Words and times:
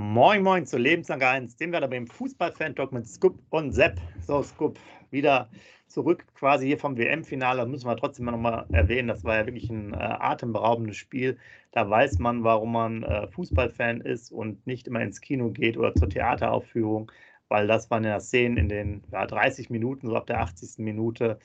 Moin 0.00 0.42
Moin 0.42 0.64
zu 0.64 0.78
Lebenslang 0.78 1.20
1, 1.20 1.56
dem 1.56 1.72
da 1.72 1.86
beim 1.86 2.06
Fußball-Fan-Talk 2.06 2.90
mit 2.90 3.06
Scoop 3.06 3.38
und 3.50 3.72
Sepp. 3.72 4.00
So, 4.26 4.42
Scoop, 4.42 4.78
wieder 5.10 5.50
zurück 5.88 6.24
quasi 6.34 6.66
hier 6.66 6.78
vom 6.78 6.96
WM-Finale. 6.96 7.66
Müssen 7.66 7.86
wir 7.86 7.98
trotzdem 7.98 8.24
noch 8.24 8.38
mal 8.38 8.64
erwähnen, 8.72 9.08
das 9.08 9.24
war 9.24 9.36
ja 9.36 9.46
wirklich 9.46 9.68
ein 9.68 9.92
äh, 9.92 9.96
atemberaubendes 9.98 10.96
Spiel. 10.96 11.36
Da 11.72 11.88
weiß 11.90 12.18
man, 12.18 12.44
warum 12.44 12.72
man 12.72 13.02
äh, 13.02 13.28
Fußballfan 13.28 14.00
ist 14.00 14.32
und 14.32 14.66
nicht 14.66 14.88
immer 14.88 15.02
ins 15.02 15.20
Kino 15.20 15.50
geht 15.50 15.76
oder 15.76 15.94
zur 15.94 16.08
Theateraufführung, 16.08 17.12
weil 17.48 17.66
das 17.66 17.90
waren 17.90 18.04
ja 18.04 18.20
Szenen 18.20 18.56
in 18.56 18.68
den 18.70 19.04
ja, 19.12 19.26
30 19.26 19.68
Minuten, 19.68 20.06
so 20.06 20.16
ab 20.16 20.26
der 20.26 20.40
80. 20.40 20.78
Minute. 20.78 21.38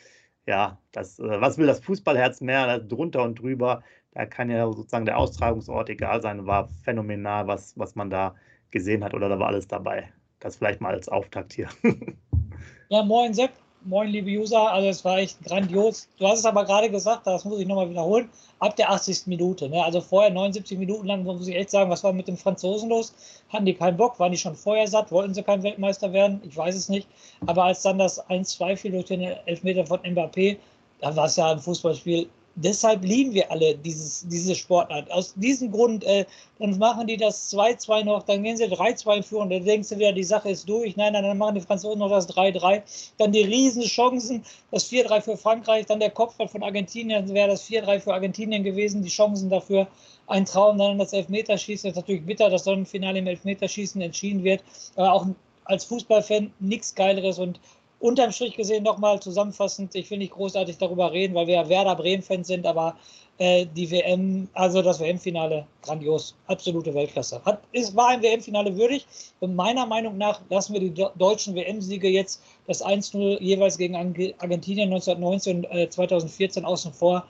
Ja, 0.48 0.80
das, 0.94 1.20
äh, 1.20 1.42
was 1.42 1.58
will 1.58 1.68
das 1.68 1.82
Fußballherz 1.82 2.40
mehr? 2.40 2.80
drunter 2.80 3.24
und 3.24 3.38
drüber. 3.38 3.84
Da 4.12 4.26
kann 4.26 4.50
ja 4.50 4.66
sozusagen 4.72 5.06
der 5.06 5.18
Austragungsort 5.18 5.90
egal 5.90 6.22
sein. 6.22 6.46
War 6.48 6.70
phänomenal, 6.84 7.48
was, 7.48 7.78
was 7.78 7.96
man 7.96 8.10
da 8.10 8.36
gesehen 8.76 9.04
hat 9.06 9.14
oder 9.14 9.30
da 9.30 9.40
war 9.40 9.48
alles 9.48 9.68
dabei. 9.68 10.12
Das 10.42 10.58
vielleicht 10.58 10.82
mal 10.82 10.94
als 10.94 11.08
Auftakt 11.08 11.54
hier. 11.54 11.70
ja, 12.90 13.04
moin 13.04 13.34
Sepp, 13.34 13.52
moin 13.86 14.10
liebe 14.10 14.30
User. 14.30 14.70
Also 14.70 14.90
es 14.90 15.06
war 15.06 15.18
echt 15.18 15.42
grandios. 15.46 16.10
Du 16.20 16.28
hast 16.28 16.40
es 16.40 16.46
aber 16.46 16.66
gerade 16.66 16.90
gesagt, 16.90 17.26
das 17.26 17.46
muss 17.46 17.62
ich 17.62 17.68
nochmal 17.68 17.90
wiederholen, 17.90 18.28
ab 18.60 18.76
der 18.76 18.92
80. 18.92 19.28
Minute. 19.28 19.70
Ne? 19.70 19.82
Also 19.82 20.02
vorher 20.02 20.30
79 20.30 20.78
Minuten 20.78 21.08
lang, 21.08 21.24
muss 21.24 21.48
ich 21.48 21.56
echt 21.56 21.70
sagen, 21.70 21.90
was 21.90 22.04
war 22.04 22.12
mit 22.12 22.28
den 22.28 22.36
Franzosen 22.36 22.90
los? 22.90 23.14
Hatten 23.48 23.66
die 23.66 23.74
keinen 23.74 23.96
Bock? 23.96 24.20
Waren 24.20 24.34
die 24.34 24.38
schon 24.38 24.56
vorher 24.56 24.88
satt? 24.90 25.10
Wollten 25.10 25.34
sie 25.34 25.42
kein 25.42 25.64
Weltmeister 25.64 26.12
werden? 26.12 26.42
Ich 26.44 26.58
weiß 26.58 26.76
es 26.76 26.90
nicht. 26.90 27.08
Aber 27.46 27.64
als 27.64 27.82
dann 27.82 27.98
das 27.98 28.22
1-2 28.30 28.76
fiel 28.76 28.92
durch 28.92 29.06
den 29.06 29.22
Elfmeter 29.22 29.86
von 29.86 30.02
Mbappé, 30.02 30.58
da 31.00 31.16
war 31.16 31.28
es 31.28 31.38
ja 31.38 31.50
ein 31.50 31.60
Fußballspiel 31.60 32.28
deshalb 32.56 33.04
lieben 33.04 33.34
wir 33.34 33.52
alle 33.52 33.76
dieses, 33.76 34.26
diese 34.28 34.56
Sportart. 34.56 35.12
Aus 35.12 35.34
diesem 35.36 35.72
Grund, 35.72 36.04
äh, 36.04 36.26
dann 36.60 36.78
machen 36.78 37.08
die 37.08 37.18
das 37.18 37.54
2-2 37.54 38.04
noch, 38.04 38.24
dann 38.24 38.44
gehen 38.44 38.58
sie 38.58 38.66
3-2 38.66 39.24
führen, 39.24 39.50
dann 39.50 39.66
denkst 39.66 39.90
du 39.90 39.98
wieder, 39.98 40.14
die 40.14 40.24
Sache 40.24 40.50
ist 40.50 40.68
durch. 40.68 40.96
Nein, 40.96 41.14
nein, 41.14 41.24
dann 41.24 41.38
machen 41.38 41.56
die 41.56 41.62
Franzosen 41.62 42.00
noch 42.00 42.10
das 42.10 42.30
3-3. 42.30 42.82
Dann 43.18 43.32
die 43.32 43.44
Riesenchancen, 43.44 44.44
das 44.72 44.90
4-3 44.90 45.22
für 45.22 45.38
Frankreich, 45.38 45.86
dann 45.86 46.00
der 46.00 46.12
Kopfball 46.12 46.48
von 46.48 46.64
Argentinien, 46.64 47.34
wäre 47.34 47.50
das 47.50 47.68
4-3 47.68 48.00
für 48.00 48.14
Argentinien 48.14 48.64
gewesen, 48.64 49.04
die 49.04 49.10
Chancen 49.10 49.50
dafür. 49.50 49.88
Ein 50.28 50.46
Traum, 50.46 50.78
dann 50.78 50.98
das 50.98 51.14
Elfmeterschießen. 51.14 51.90
Das 51.90 51.98
ist 51.98 52.02
natürlich 52.02 52.26
bitter, 52.26 52.50
dass 52.50 52.64
dann 52.64 52.80
im 52.80 52.86
Finale 52.86 53.20
im 53.20 53.28
Elfmeterschießen 53.28 54.02
entschieden 54.02 54.44
wird. 54.44 54.64
Aber 54.96 55.14
auch 55.14 55.28
als 55.66 55.86
Fußballfan 55.86 56.52
nichts 56.60 56.96
Geileres 56.96 57.40
und 57.40 57.60
unterm 58.00 58.32
Strich 58.32 58.56
gesehen 58.56 58.84
nochmal 58.84 59.20
zusammenfassend, 59.20 59.96
ich 59.96 60.10
will 60.10 60.18
nicht 60.18 60.34
großartig 60.34 60.78
darüber 60.78 61.12
reden, 61.12 61.34
weil 61.36 61.48
wir 61.48 61.56
ja 61.56 61.70
Werder 61.70 61.96
Bremen-Fans 61.96 62.48
sind, 62.48 62.66
aber 62.66 62.96
äh, 63.38 63.66
die 63.66 63.90
WM, 63.92 64.48
also 64.54 64.82
das 64.82 65.00
WM-Finale, 65.00 65.66
grandios, 65.82 66.36
absolute 66.48 66.94
Weltklasse. 66.94 67.42
Hat, 67.44 67.62
ist, 67.72 67.96
war 67.96 68.10
ein 68.10 68.22
WM-Finale 68.22 68.76
würdig 68.78 69.06
und 69.40 69.56
meiner 69.56 69.86
Meinung 69.86 70.18
nach 70.18 70.40
lassen 70.50 70.74
wir 70.74 70.80
die 70.80 71.06
deutschen 71.16 71.56
WM-Siege 71.56 72.08
jetzt 72.08 72.42
das 72.68 72.84
1-0 72.84 73.42
jeweils 73.42 73.78
gegen 73.78 73.96
Argentinien 73.96 74.92
1919 74.94 75.58
und 75.58 75.72
äh, 75.72 75.90
2014 75.90 76.66
außen 76.66 76.94
vor. 76.94 77.26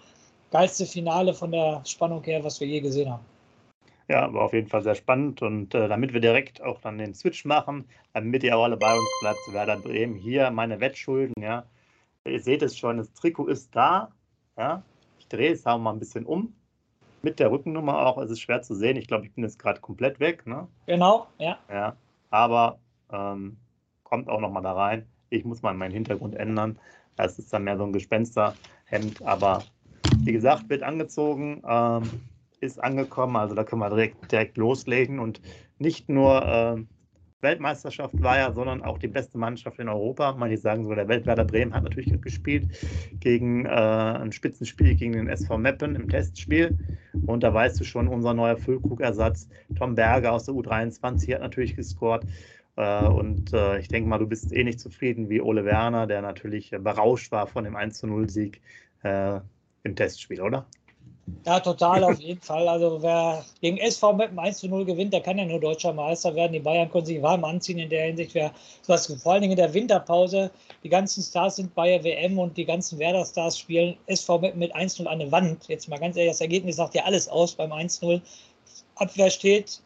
Geilste 0.52 0.86
Finale 0.86 1.34
von 1.34 1.52
der 1.52 1.82
Spannung 1.86 2.24
her, 2.24 2.44
was 2.44 2.60
wir 2.60 2.68
je 2.68 2.80
gesehen 2.80 3.12
haben. 3.12 3.26
Ja, 4.08 4.32
war 4.34 4.44
auf 4.44 4.54
jeden 4.54 4.68
Fall 4.68 4.84
sehr 4.84 4.96
spannend 4.96 5.42
und 5.42 5.74
äh, 5.74 5.88
damit 5.88 6.14
wir 6.14 6.22
direkt 6.22 6.62
auch 6.62 6.80
dann 6.80 7.00
den 7.00 7.16
Switch 7.16 7.44
machen, 7.44 7.86
damit 8.14 8.44
ihr 8.44 8.56
auch 8.56 8.66
alle 8.66 8.78
bei 8.78 8.94
uns 8.94 9.10
bleibt, 9.22 9.40
zu 9.46 9.54
Werder 9.54 9.78
Bremen, 9.78 10.16
hier 10.16 10.52
meine 10.52 10.80
Wettschulden, 10.80 11.42
ja. 11.42 11.66
Ihr 12.24 12.40
seht 12.40 12.62
es 12.62 12.78
schon, 12.78 12.98
das 12.98 13.12
Trikot 13.14 13.48
ist 13.48 13.76
da, 13.76 14.12
ja. 14.58 14.84
Ich 15.18 15.28
drehe 15.28 15.52
es 15.52 15.66
auch 15.66 15.80
mal 15.80 15.92
ein 15.92 16.00
bisschen 16.00 16.26
um. 16.26 16.54
Mit 17.24 17.40
der 17.40 17.50
Rückennummer 17.50 18.06
auch, 18.06 18.20
es 18.20 18.30
ist 18.30 18.42
schwer 18.42 18.62
zu 18.62 18.76
sehen. 18.76 18.98
Ich 18.98 19.08
glaube, 19.08 19.26
ich 19.26 19.34
bin 19.34 19.44
jetzt 19.44 19.58
gerade 19.58 19.82
komplett 19.82 20.20
weg, 20.20 20.46
ne? 20.46 20.68
Genau, 20.86 21.26
ja. 21.40 21.58
Ja, 21.68 21.96
aber 22.30 22.78
ähm, 23.12 23.58
kommt 24.04 24.30
auch 24.30 24.40
nochmal 24.40 24.62
da 24.62 24.74
rein. 24.74 25.08
Ich 25.32 25.44
muss 25.44 25.64
mal 25.64 25.74
meinen 25.74 25.94
Hintergrund 25.94 26.36
ändern. 26.36 26.78
Das 27.16 27.40
ist 27.40 27.52
dann 27.52 27.64
mehr 27.64 27.78
so 27.78 27.84
ein 27.84 27.94
Gespensterhemd, 27.94 29.24
aber 29.24 29.64
wie 30.20 30.34
gesagt, 30.34 30.70
wird 30.70 30.84
angezogen. 30.84 31.64
Ähm, 31.68 32.04
ist 32.62 32.84
angekommen. 32.84 33.36
Also 33.36 33.56
da 33.56 33.64
können 33.64 33.82
wir 33.82 33.90
direkt, 33.90 34.32
direkt 34.32 34.58
loslegen. 34.58 35.20
Und 35.20 35.42
nicht 35.78 36.10
nur 36.10 36.46
äh, 36.46 36.84
Weltmeisterschaft 37.42 38.22
war 38.22 38.38
ja, 38.38 38.52
sondern 38.52 38.82
auch 38.82 38.98
die 38.98 39.08
beste 39.08 39.38
Mannschaft 39.38 39.80
in 39.80 39.88
Europa. 39.88 40.34
Manche 40.38 40.58
sagen 40.58 40.84
sogar, 40.84 40.98
der 40.98 41.08
Weltwerder 41.08 41.46
Bremen 41.46 41.74
hat 41.74 41.84
natürlich 41.84 42.20
gespielt 42.22 42.68
gegen 43.20 43.66
äh, 43.66 43.70
ein 43.70 44.32
Spitzenspiel 44.32 44.96
gegen 44.96 45.14
den 45.14 45.28
SV 45.28 45.58
Meppen 45.58 45.96
im 45.96 46.10
Testspiel. 46.10 46.78
Und 47.26 47.44
da 47.44 47.54
weißt 47.54 47.80
du 47.80 47.84
schon, 47.84 48.08
unser 48.08 48.34
neuer 48.34 48.58
Füllkrug-Ersatz, 48.58 49.48
Tom 49.78 49.96
Berger 49.96 50.34
aus 50.34 50.46
der 50.46 50.56
U23, 50.56 51.34
hat 51.36 51.42
natürlich 51.42 51.76
gescored. 51.76 52.26
Äh, 52.78 53.06
und 53.06 53.54
äh, 53.54 53.80
ich 53.80 53.88
denke 53.88 54.10
mal, 54.10 54.18
du 54.18 54.28
bist 54.28 54.52
eh 54.52 54.64
nicht 54.64 54.80
zufrieden 54.80 55.30
wie 55.30 55.42
Ole 55.42 55.66
Werner, 55.66 56.08
der 56.08 56.22
natürlich 56.22 56.72
berauscht 56.72 57.32
war 57.32 57.48
von 57.48 57.64
dem 57.64 57.76
1-0-Sieg 57.76 58.62
äh, 59.04 59.40
im 59.84 59.96
Testspiel, 59.96 60.42
oder? 60.42 60.66
Ja, 61.46 61.60
total, 61.60 62.04
auf 62.04 62.20
jeden 62.20 62.42
Fall. 62.42 62.68
Also 62.68 63.02
wer 63.02 63.44
gegen 63.62 63.78
SV 63.78 64.14
mit 64.14 64.30
einem 64.30 64.40
1 64.40 64.60
zu 64.60 64.68
0 64.68 64.86
gewinnt, 64.86 65.14
der 65.14 65.22
kann 65.22 65.38
ja 65.38 65.46
nur 65.46 65.60
deutscher 65.60 65.94
Meister 65.94 66.36
werden. 66.36 66.54
Die 66.54 66.60
Bayern 66.60 66.90
können 66.90 67.06
sich 67.06 67.22
warm 67.22 67.44
anziehen 67.44 67.80
in 67.80 67.90
der 67.90 68.06
Hinsicht. 68.06 68.36
Wer 68.36 68.52
was 68.88 69.08
vor 69.08 69.34
allen 69.34 69.42
Dingen 69.42 69.54
in 69.54 69.58
der 69.58 69.74
Winterpause, 69.74 70.52
die 70.84 70.90
ganzen 70.90 71.24
Stars 71.24 71.56
sind 71.56 71.74
bei 71.74 71.90
der 71.90 72.04
WM 72.04 72.38
und 72.38 72.58
die 72.58 72.66
ganzen 72.66 73.00
Werder-Stars 73.00 73.58
spielen 73.58 73.98
SV 74.06 74.40
mit, 74.40 74.56
mit 74.56 74.76
1-0 74.76 75.06
an 75.06 75.20
der 75.20 75.32
Wand. 75.32 75.68
Jetzt 75.68 75.90
mal 75.90 76.00
ganz 76.00 76.16
ehrlich, 76.16 76.32
das 76.32 76.42
Ergebnis 76.42 76.76
sagt 76.76 76.94
ja 76.94 77.04
alles 77.04 77.28
aus 77.28 77.56
beim 77.56 77.72
1-0. 77.72 78.22
Abwehr 78.96 79.30
steht, 79.30 79.82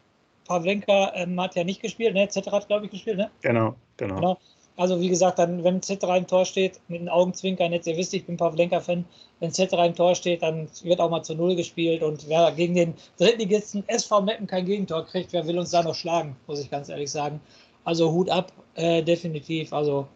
Pavlenka 0.46 1.12
ähm, 1.14 1.40
hat 1.40 1.54
ja 1.56 1.64
nicht 1.64 1.80
gespielt, 1.80 2.14
ne? 2.14 2.28
Z 2.28 2.50
hat, 2.50 2.66
glaube 2.66 2.86
ich, 2.86 2.90
gespielt, 2.90 3.16
ne? 3.16 3.30
Genau, 3.42 3.74
genau. 3.96 4.16
genau. 4.16 4.38
Also 4.76 5.00
wie 5.00 5.08
gesagt, 5.08 5.38
dann, 5.38 5.62
wenn 5.62 5.82
Zetterer 5.82 6.16
im 6.16 6.26
Tor 6.26 6.44
steht, 6.44 6.80
mit 6.88 7.00
den 7.00 7.08
Augenzwinkern, 7.08 7.72
jetzt 7.72 7.86
ihr 7.86 7.96
wisst, 7.96 8.14
ich 8.14 8.24
bin 8.24 8.36
Pavlenka-Fan, 8.36 9.04
wenn 9.40 9.52
Zetterer 9.52 9.86
im 9.86 9.94
Tor 9.94 10.14
steht, 10.14 10.42
dann 10.42 10.68
wird 10.82 11.00
auch 11.00 11.10
mal 11.10 11.22
zu 11.22 11.34
Null 11.34 11.56
gespielt 11.56 12.02
und 12.02 12.28
wer 12.28 12.50
gegen 12.52 12.74
den 12.74 12.94
Drittligisten 13.18 13.84
SV 13.88 14.22
Meppen 14.22 14.46
kein 14.46 14.64
Gegentor 14.64 15.04
kriegt, 15.04 15.32
wer 15.32 15.46
will 15.46 15.58
uns 15.58 15.70
da 15.70 15.82
noch 15.82 15.94
schlagen, 15.94 16.36
muss 16.46 16.60
ich 16.60 16.70
ganz 16.70 16.88
ehrlich 16.88 17.10
sagen. 17.10 17.40
Also 17.84 18.12
Hut 18.12 18.30
ab, 18.30 18.52
äh, 18.74 19.02
definitiv. 19.02 19.72
Also 19.72 20.06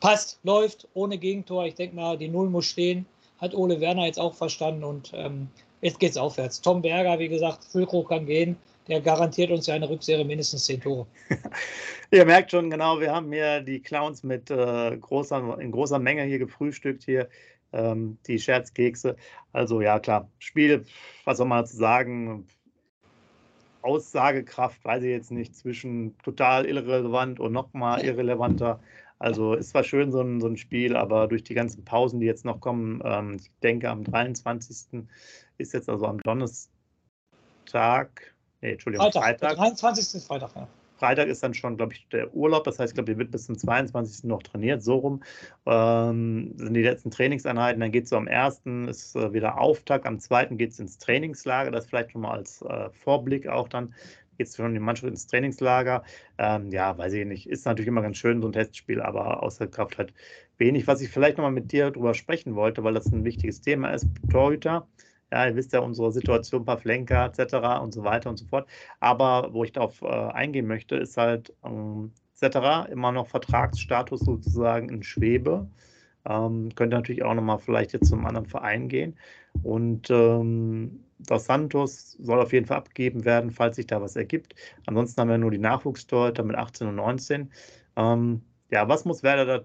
passt, 0.00 0.38
läuft, 0.42 0.88
ohne 0.94 1.18
Gegentor. 1.18 1.66
Ich 1.66 1.74
denke 1.74 1.96
mal, 1.96 2.18
die 2.18 2.28
Null 2.28 2.50
muss 2.50 2.66
stehen. 2.66 3.06
Hat 3.38 3.54
Ole 3.54 3.80
Werner 3.80 4.06
jetzt 4.06 4.20
auch 4.20 4.34
verstanden 4.34 4.84
und 4.84 5.12
ähm, 5.14 5.48
jetzt 5.80 6.00
geht's 6.00 6.16
aufwärts. 6.16 6.60
Tom 6.60 6.82
Berger, 6.82 7.18
wie 7.18 7.28
gesagt, 7.28 7.64
Füllkrug 7.64 8.08
kann 8.08 8.26
gehen 8.26 8.56
der 8.88 9.00
garantiert 9.00 9.50
uns 9.50 9.66
ja 9.66 9.74
eine 9.74 9.88
Rückserie 9.88 10.24
mindestens 10.24 10.64
zehn 10.64 10.80
Tore. 10.80 11.06
Ihr 12.10 12.24
merkt 12.24 12.50
schon 12.50 12.70
genau, 12.70 13.00
wir 13.00 13.12
haben 13.12 13.32
hier 13.32 13.60
die 13.60 13.80
Clowns 13.80 14.22
mit 14.22 14.50
äh, 14.50 14.96
großer, 14.96 15.58
in 15.58 15.72
großer 15.72 15.98
Menge 15.98 16.24
hier 16.24 16.38
gefrühstückt 16.38 17.02
hier, 17.04 17.28
ähm, 17.72 18.18
die 18.26 18.38
Scherzkekse. 18.38 19.16
Also 19.52 19.80
ja, 19.80 19.98
klar, 19.98 20.28
Spiel, 20.38 20.84
was 21.24 21.38
soll 21.38 21.46
man 21.46 21.62
dazu 21.62 21.76
sagen? 21.76 22.46
Aussagekraft, 23.82 24.82
weiß 24.84 25.02
ich 25.02 25.10
jetzt 25.10 25.30
nicht, 25.30 25.54
zwischen 25.54 26.16
total 26.22 26.64
irrelevant 26.64 27.38
und 27.38 27.52
nochmal 27.52 28.02
irrelevanter. 28.02 28.80
Also 29.18 29.54
ist 29.54 29.70
zwar 29.70 29.84
schön 29.84 30.10
so 30.10 30.20
ein, 30.20 30.40
so 30.40 30.48
ein 30.48 30.56
Spiel, 30.56 30.96
aber 30.96 31.28
durch 31.28 31.44
die 31.44 31.54
ganzen 31.54 31.84
Pausen, 31.84 32.20
die 32.20 32.26
jetzt 32.26 32.44
noch 32.44 32.60
kommen, 32.60 33.00
ähm, 33.04 33.36
ich 33.38 33.50
denke 33.62 33.88
am 33.90 34.04
23. 34.04 35.04
ist 35.58 35.72
jetzt 35.72 35.88
also 35.88 36.06
am 36.06 36.18
Donnerstag, 36.20 36.70
Nee, 38.64 38.72
Entschuldigung, 38.72 39.12
Freitag. 39.12 39.22
Freitag. 39.22 39.48
Der 39.48 39.56
23. 39.56 40.14
ist 40.14 40.26
Freitag, 40.26 40.56
ja. 40.56 40.66
Freitag 40.96 41.28
ist 41.28 41.42
dann 41.42 41.52
schon, 41.52 41.76
glaube 41.76 41.92
ich, 41.92 42.08
der 42.08 42.34
Urlaub. 42.34 42.64
Das 42.64 42.78
heißt, 42.78 42.92
ich 42.92 42.94
glaube, 42.94 43.12
die 43.12 43.18
wird 43.18 43.30
bis 43.30 43.44
zum 43.44 43.58
22. 43.58 44.24
noch 44.24 44.42
trainiert. 44.42 44.82
So 44.82 44.96
rum 44.96 45.22
ähm, 45.66 46.54
sind 46.56 46.72
die 46.72 46.82
letzten 46.82 47.10
Trainingseinheiten. 47.10 47.78
Dann 47.78 47.92
geht 47.92 48.04
es 48.04 48.10
so 48.10 48.16
am 48.16 48.26
1. 48.26 48.62
ist 48.88 49.16
äh, 49.16 49.34
wieder 49.34 49.60
Auftakt. 49.60 50.06
Am 50.06 50.18
2. 50.18 50.46
geht 50.56 50.70
es 50.70 50.80
ins 50.80 50.96
Trainingslager. 50.96 51.72
Das 51.72 51.86
vielleicht 51.86 52.12
schon 52.12 52.22
mal 52.22 52.30
als 52.30 52.62
äh, 52.62 52.88
Vorblick 52.88 53.48
auch 53.48 53.68
dann 53.68 53.94
jetzt 54.38 54.56
schon 54.56 54.72
die 54.72 54.80
Mannschaft 54.80 55.10
ins 55.10 55.26
Trainingslager. 55.26 56.02
Ähm, 56.38 56.70
ja, 56.70 56.96
weiß 56.96 57.12
ich 57.12 57.26
nicht. 57.26 57.46
Ist 57.46 57.66
natürlich 57.66 57.88
immer 57.88 58.00
ganz 58.00 58.16
schön, 58.16 58.40
so 58.40 58.48
ein 58.48 58.52
Testspiel, 58.52 59.02
aber 59.02 59.42
außer 59.42 59.66
Kraft 59.66 59.98
halt 59.98 60.14
wenig. 60.56 60.86
Was 60.86 61.02
ich 61.02 61.10
vielleicht 61.10 61.36
nochmal 61.36 61.52
mit 61.52 61.70
dir 61.70 61.90
drüber 61.90 62.14
sprechen 62.14 62.54
wollte, 62.54 62.82
weil 62.82 62.94
das 62.94 63.12
ein 63.12 63.24
wichtiges 63.24 63.60
Thema 63.60 63.90
ist, 63.90 64.06
Torhüter. 64.30 64.86
Ja, 65.34 65.48
ihr 65.48 65.56
wisst 65.56 65.72
ja 65.72 65.80
unsere 65.80 66.12
Situation, 66.12 66.64
Pavlenka 66.64 67.26
etc. 67.26 67.82
und 67.82 67.92
so 67.92 68.04
weiter 68.04 68.30
und 68.30 68.36
so 68.36 68.46
fort. 68.46 68.68
Aber 69.00 69.52
wo 69.52 69.64
ich 69.64 69.72
darauf 69.72 70.00
äh, 70.02 70.06
eingehen 70.06 70.68
möchte, 70.68 70.94
ist 70.94 71.16
halt 71.16 71.52
ähm, 71.64 72.12
etc. 72.40 72.88
immer 72.92 73.10
noch 73.10 73.26
Vertragsstatus 73.26 74.20
sozusagen 74.20 74.88
in 74.90 75.02
Schwebe. 75.02 75.68
Ähm, 76.24 76.72
könnte 76.76 76.94
natürlich 76.96 77.24
auch 77.24 77.34
nochmal 77.34 77.58
vielleicht 77.58 77.92
jetzt 77.94 78.08
zum 78.10 78.24
anderen 78.26 78.46
Verein 78.46 78.88
gehen. 78.88 79.18
Und 79.64 80.08
ähm, 80.10 81.00
Dos 81.18 81.46
Santos 81.46 82.12
soll 82.20 82.40
auf 82.40 82.52
jeden 82.52 82.66
Fall 82.66 82.76
abgegeben 82.76 83.24
werden, 83.24 83.50
falls 83.50 83.74
sich 83.74 83.88
da 83.88 84.00
was 84.00 84.14
ergibt. 84.14 84.54
Ansonsten 84.86 85.20
haben 85.20 85.30
wir 85.30 85.38
nur 85.38 85.50
die 85.50 85.58
Nachwuchstorhüter 85.58 86.44
mit 86.44 86.54
18 86.54 86.86
und 86.86 86.94
19. 86.94 87.50
Ähm, 87.96 88.42
ja, 88.70 88.88
was 88.88 89.04
muss 89.04 89.24
Werder 89.24 89.46
da 89.46 89.64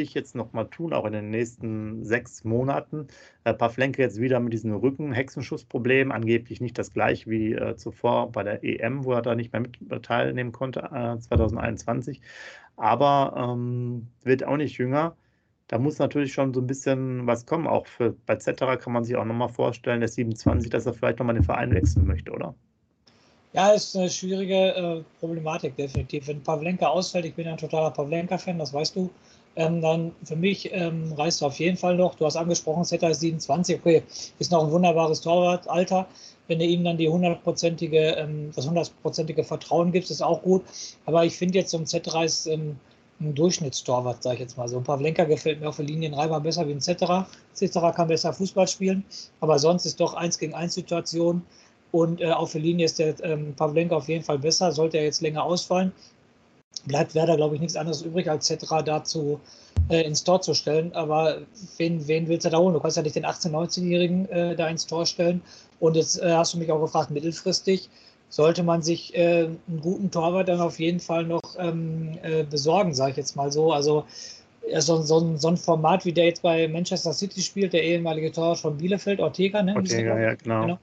dich 0.00 0.14
jetzt 0.14 0.34
nochmal 0.34 0.68
tun, 0.68 0.92
auch 0.92 1.04
in 1.04 1.12
den 1.12 1.30
nächsten 1.30 2.04
sechs 2.04 2.44
Monaten? 2.44 3.08
Äh, 3.44 3.54
Pavlenke 3.54 4.02
jetzt 4.02 4.20
wieder 4.20 4.40
mit 4.40 4.52
diesem 4.52 4.74
Rücken-Hexenschussproblem, 4.74 6.12
angeblich 6.12 6.60
nicht 6.60 6.78
das 6.78 6.92
gleiche 6.92 7.30
wie 7.30 7.52
äh, 7.52 7.76
zuvor 7.76 8.32
bei 8.32 8.42
der 8.42 8.64
EM, 8.64 9.04
wo 9.04 9.12
er 9.12 9.22
da 9.22 9.34
nicht 9.34 9.52
mehr 9.52 9.62
mit 9.62 10.02
teilnehmen 10.02 10.52
konnte, 10.52 10.80
äh, 10.80 11.18
2021. 11.18 12.20
Aber 12.76 13.34
ähm, 13.36 14.08
wird 14.24 14.44
auch 14.44 14.56
nicht 14.56 14.78
jünger 14.78 15.16
da 15.70 15.78
muss 15.78 15.98
natürlich 16.00 16.32
schon 16.32 16.52
so 16.52 16.60
ein 16.60 16.66
bisschen 16.66 17.28
was 17.28 17.46
kommen. 17.46 17.68
Auch 17.68 17.86
für 17.86 18.12
bei 18.26 18.34
Zetterer 18.34 18.76
kann 18.76 18.92
man 18.92 19.04
sich 19.04 19.14
auch 19.14 19.24
nochmal 19.24 19.48
vorstellen, 19.48 20.00
der 20.00 20.08
27, 20.08 20.68
dass 20.68 20.84
er 20.84 20.94
vielleicht 20.94 21.20
nochmal 21.20 21.36
den 21.36 21.44
Verein 21.44 21.72
wechseln 21.72 22.08
möchte, 22.08 22.32
oder? 22.32 22.56
Ja, 23.52 23.70
ist 23.70 23.96
eine 23.96 24.10
schwierige 24.10 24.74
äh, 24.74 25.02
Problematik, 25.20 25.76
definitiv. 25.76 26.26
Wenn 26.26 26.42
Pavlenka 26.42 26.88
ausfällt, 26.88 27.24
ich 27.24 27.34
bin 27.34 27.46
ein 27.46 27.56
totaler 27.56 27.92
Pavlenka-Fan, 27.92 28.58
das 28.58 28.74
weißt 28.74 28.96
du, 28.96 29.10
ähm, 29.56 29.80
dann 29.82 30.12
für 30.24 30.36
mich 30.36 30.70
ähm, 30.72 31.12
reißt 31.12 31.42
er 31.42 31.48
auf 31.48 31.58
jeden 31.58 31.76
Fall 31.76 31.96
noch. 31.96 32.14
Du 32.14 32.24
hast 32.24 32.36
angesprochen, 32.36 32.84
Zetter 32.84 33.10
ist 33.10 33.20
27, 33.20 33.80
okay, 33.80 34.02
ist 34.38 34.52
noch 34.52 34.64
ein 34.64 34.70
wunderbares 34.70 35.20
Torwartalter. 35.20 36.06
Wenn 36.48 36.58
du 36.58 36.64
ihm 36.64 36.84
dann 36.84 36.96
die 36.96 37.08
hundertprozentige, 37.08 38.16
ähm, 38.16 38.52
das 38.54 38.66
hundertprozentige 38.66 39.44
Vertrauen 39.44 39.92
gibst, 39.92 40.10
ist 40.10 40.22
auch 40.22 40.42
gut. 40.42 40.64
Aber 41.06 41.24
ich 41.24 41.36
finde 41.36 41.58
jetzt 41.58 41.70
so 41.70 41.78
ein 41.78 41.84
ist 42.24 42.46
ähm, 42.46 42.76
ein 43.20 43.34
Durchschnittstorwart, 43.34 44.22
sage 44.22 44.36
ich 44.36 44.40
jetzt 44.40 44.56
mal 44.56 44.68
so. 44.68 44.78
Ein 44.78 44.84
Pavlenka 44.84 45.24
gefällt 45.24 45.60
mir 45.60 45.68
auf 45.68 45.76
der 45.76 45.84
Linienreiber 45.84 46.40
besser 46.40 46.66
wie 46.66 46.72
ein 46.72 46.80
Zetterer. 46.80 47.26
Zetterer 47.52 47.92
kann 47.92 48.08
besser 48.08 48.32
Fußball 48.32 48.66
spielen, 48.66 49.04
aber 49.40 49.58
sonst 49.58 49.84
ist 49.84 50.00
doch 50.00 50.14
1 50.14 50.38
gegen 50.38 50.54
1 50.54 50.74
Situation 50.74 51.42
und 51.92 52.20
äh, 52.20 52.30
auf 52.30 52.52
der 52.52 52.62
Linie 52.62 52.86
ist 52.86 52.98
der 52.98 53.22
ähm, 53.22 53.54
Pavlenka 53.54 53.96
auf 53.96 54.08
jeden 54.08 54.24
Fall 54.24 54.38
besser. 54.38 54.72
Sollte 54.72 54.98
er 54.98 55.04
jetzt 55.04 55.20
länger 55.20 55.42
ausfallen, 55.42 55.92
bleibt 56.86 57.14
Werder, 57.14 57.36
glaube 57.36 57.54
ich, 57.54 57.60
nichts 57.60 57.76
anderes 57.76 58.02
übrig, 58.02 58.28
als 58.28 58.46
Zetterer 58.46 58.82
dazu 58.82 59.40
äh, 59.88 60.02
ins 60.02 60.24
Tor 60.24 60.40
zu 60.40 60.54
stellen. 60.54 60.92
Aber 60.92 61.38
wen, 61.76 62.06
wen 62.08 62.28
willst 62.28 62.46
du 62.46 62.50
da 62.50 62.58
holen? 62.58 62.74
Du 62.74 62.80
kannst 62.80 62.96
ja 62.96 63.02
nicht 63.02 63.16
den 63.16 63.26
18-, 63.26 63.50
19-Jährigen 63.50 64.28
äh, 64.30 64.56
da 64.56 64.68
ins 64.68 64.86
Tor 64.86 65.06
stellen. 65.06 65.42
Und 65.78 65.96
jetzt 65.96 66.20
äh, 66.20 66.32
hast 66.32 66.54
du 66.54 66.58
mich 66.58 66.70
auch 66.70 66.80
gefragt, 66.80 67.10
mittelfristig 67.10 67.88
sollte 68.28 68.62
man 68.62 68.82
sich 68.82 69.14
äh, 69.16 69.48
einen 69.68 69.80
guten 69.80 70.10
Torwart 70.10 70.48
dann 70.48 70.60
auf 70.60 70.78
jeden 70.78 71.00
Fall 71.00 71.24
noch 71.24 71.42
ähm, 71.58 72.16
äh, 72.22 72.44
besorgen, 72.44 72.94
sage 72.94 73.12
ich 73.12 73.16
jetzt 73.16 73.34
mal 73.34 73.50
so. 73.50 73.72
Also 73.72 74.04
so, 74.78 75.02
so, 75.02 75.36
so, 75.36 75.48
ein 75.48 75.56
Format, 75.56 76.04
wie 76.04 76.12
der 76.12 76.26
jetzt 76.26 76.42
bei 76.42 76.68
Manchester 76.68 77.12
City 77.12 77.40
spielt, 77.40 77.72
der 77.72 77.82
ehemalige 77.82 78.30
Torwart 78.30 78.58
von 78.58 78.76
Bielefeld, 78.76 79.18
Ortega, 79.18 79.62
ne? 79.62 79.74
Ortega, 79.74 80.20
ja, 80.20 80.34
genau. 80.34 80.60
genau. 80.62 80.78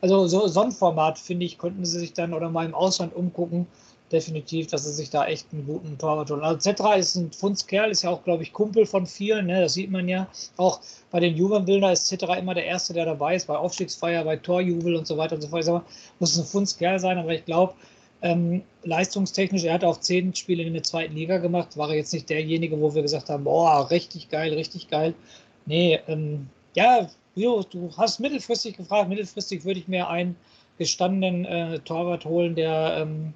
Also 0.00 0.26
so, 0.28 0.46
so 0.46 0.60
ein 0.60 0.70
Format, 0.70 1.18
finde 1.18 1.46
ich, 1.46 1.58
könnten 1.58 1.84
sie 1.84 1.98
sich 1.98 2.12
dann 2.12 2.34
oder 2.34 2.50
mal 2.50 2.66
im 2.66 2.74
Ausland 2.74 3.16
umgucken, 3.16 3.66
definitiv, 4.12 4.68
dass 4.68 4.84
sie 4.84 4.92
sich 4.92 5.10
da 5.10 5.26
echt 5.26 5.46
einen 5.52 5.66
guten 5.66 5.96
Torwart 5.98 6.30
holen. 6.30 6.42
Also 6.42 6.58
Zetra 6.58 6.94
ist 6.94 7.14
ein 7.16 7.32
Fundskerl, 7.32 7.90
ist 7.90 8.02
ja 8.02 8.10
auch, 8.10 8.22
glaube 8.24 8.42
ich, 8.42 8.52
Kumpel 8.52 8.86
von 8.86 9.06
vielen, 9.06 9.46
ne? 9.46 9.62
das 9.62 9.74
sieht 9.74 9.90
man 9.90 10.08
ja. 10.08 10.28
Auch 10.56 10.80
bei 11.10 11.20
den 11.20 11.36
Jugendbildern 11.36 11.92
ist 11.92 12.06
Zetra 12.06 12.36
immer 12.36 12.54
der 12.54 12.66
Erste, 12.66 12.92
der 12.92 13.06
dabei 13.06 13.36
ist, 13.36 13.46
bei 13.46 13.56
Aufstiegsfeier, 13.56 14.24
bei 14.24 14.36
Torjubel 14.36 14.96
und 14.96 15.06
so 15.06 15.16
weiter 15.16 15.34
und 15.34 15.42
so 15.42 15.48
fort. 15.48 15.60
Ich 15.60 15.66
sag 15.66 15.74
mal, 15.74 15.84
muss 16.18 16.36
ein 16.36 16.44
Fundskerl 16.44 16.98
sein, 16.98 17.18
aber 17.18 17.32
ich 17.32 17.44
glaube, 17.44 17.74
ähm, 18.22 18.62
leistungstechnisch, 18.84 19.64
er 19.64 19.74
hat 19.74 19.84
auch 19.84 19.98
zehn 19.98 20.34
Spiele 20.34 20.62
in 20.62 20.74
der 20.74 20.84
zweiten 20.84 21.14
Liga 21.14 21.38
gemacht, 21.38 21.76
war 21.76 21.90
er 21.90 21.96
jetzt 21.96 22.12
nicht 22.12 22.30
derjenige, 22.30 22.80
wo 22.80 22.94
wir 22.94 23.02
gesagt 23.02 23.28
haben, 23.28 23.44
boah, 23.44 23.90
richtig 23.90 24.28
geil, 24.28 24.52
richtig 24.52 24.88
geil. 24.88 25.14
Nee, 25.66 26.00
ähm, 26.06 26.48
ja, 26.74 27.08
du 27.34 27.90
hast 27.96 28.20
mittelfristig 28.20 28.76
gefragt, 28.76 29.08
mittelfristig 29.08 29.64
würde 29.64 29.80
ich 29.80 29.88
mir 29.88 30.08
einen 30.08 30.36
gestandenen 30.78 31.44
äh, 31.44 31.78
Torwart 31.80 32.24
holen, 32.24 32.54
der 32.54 32.98
ähm, 32.98 33.34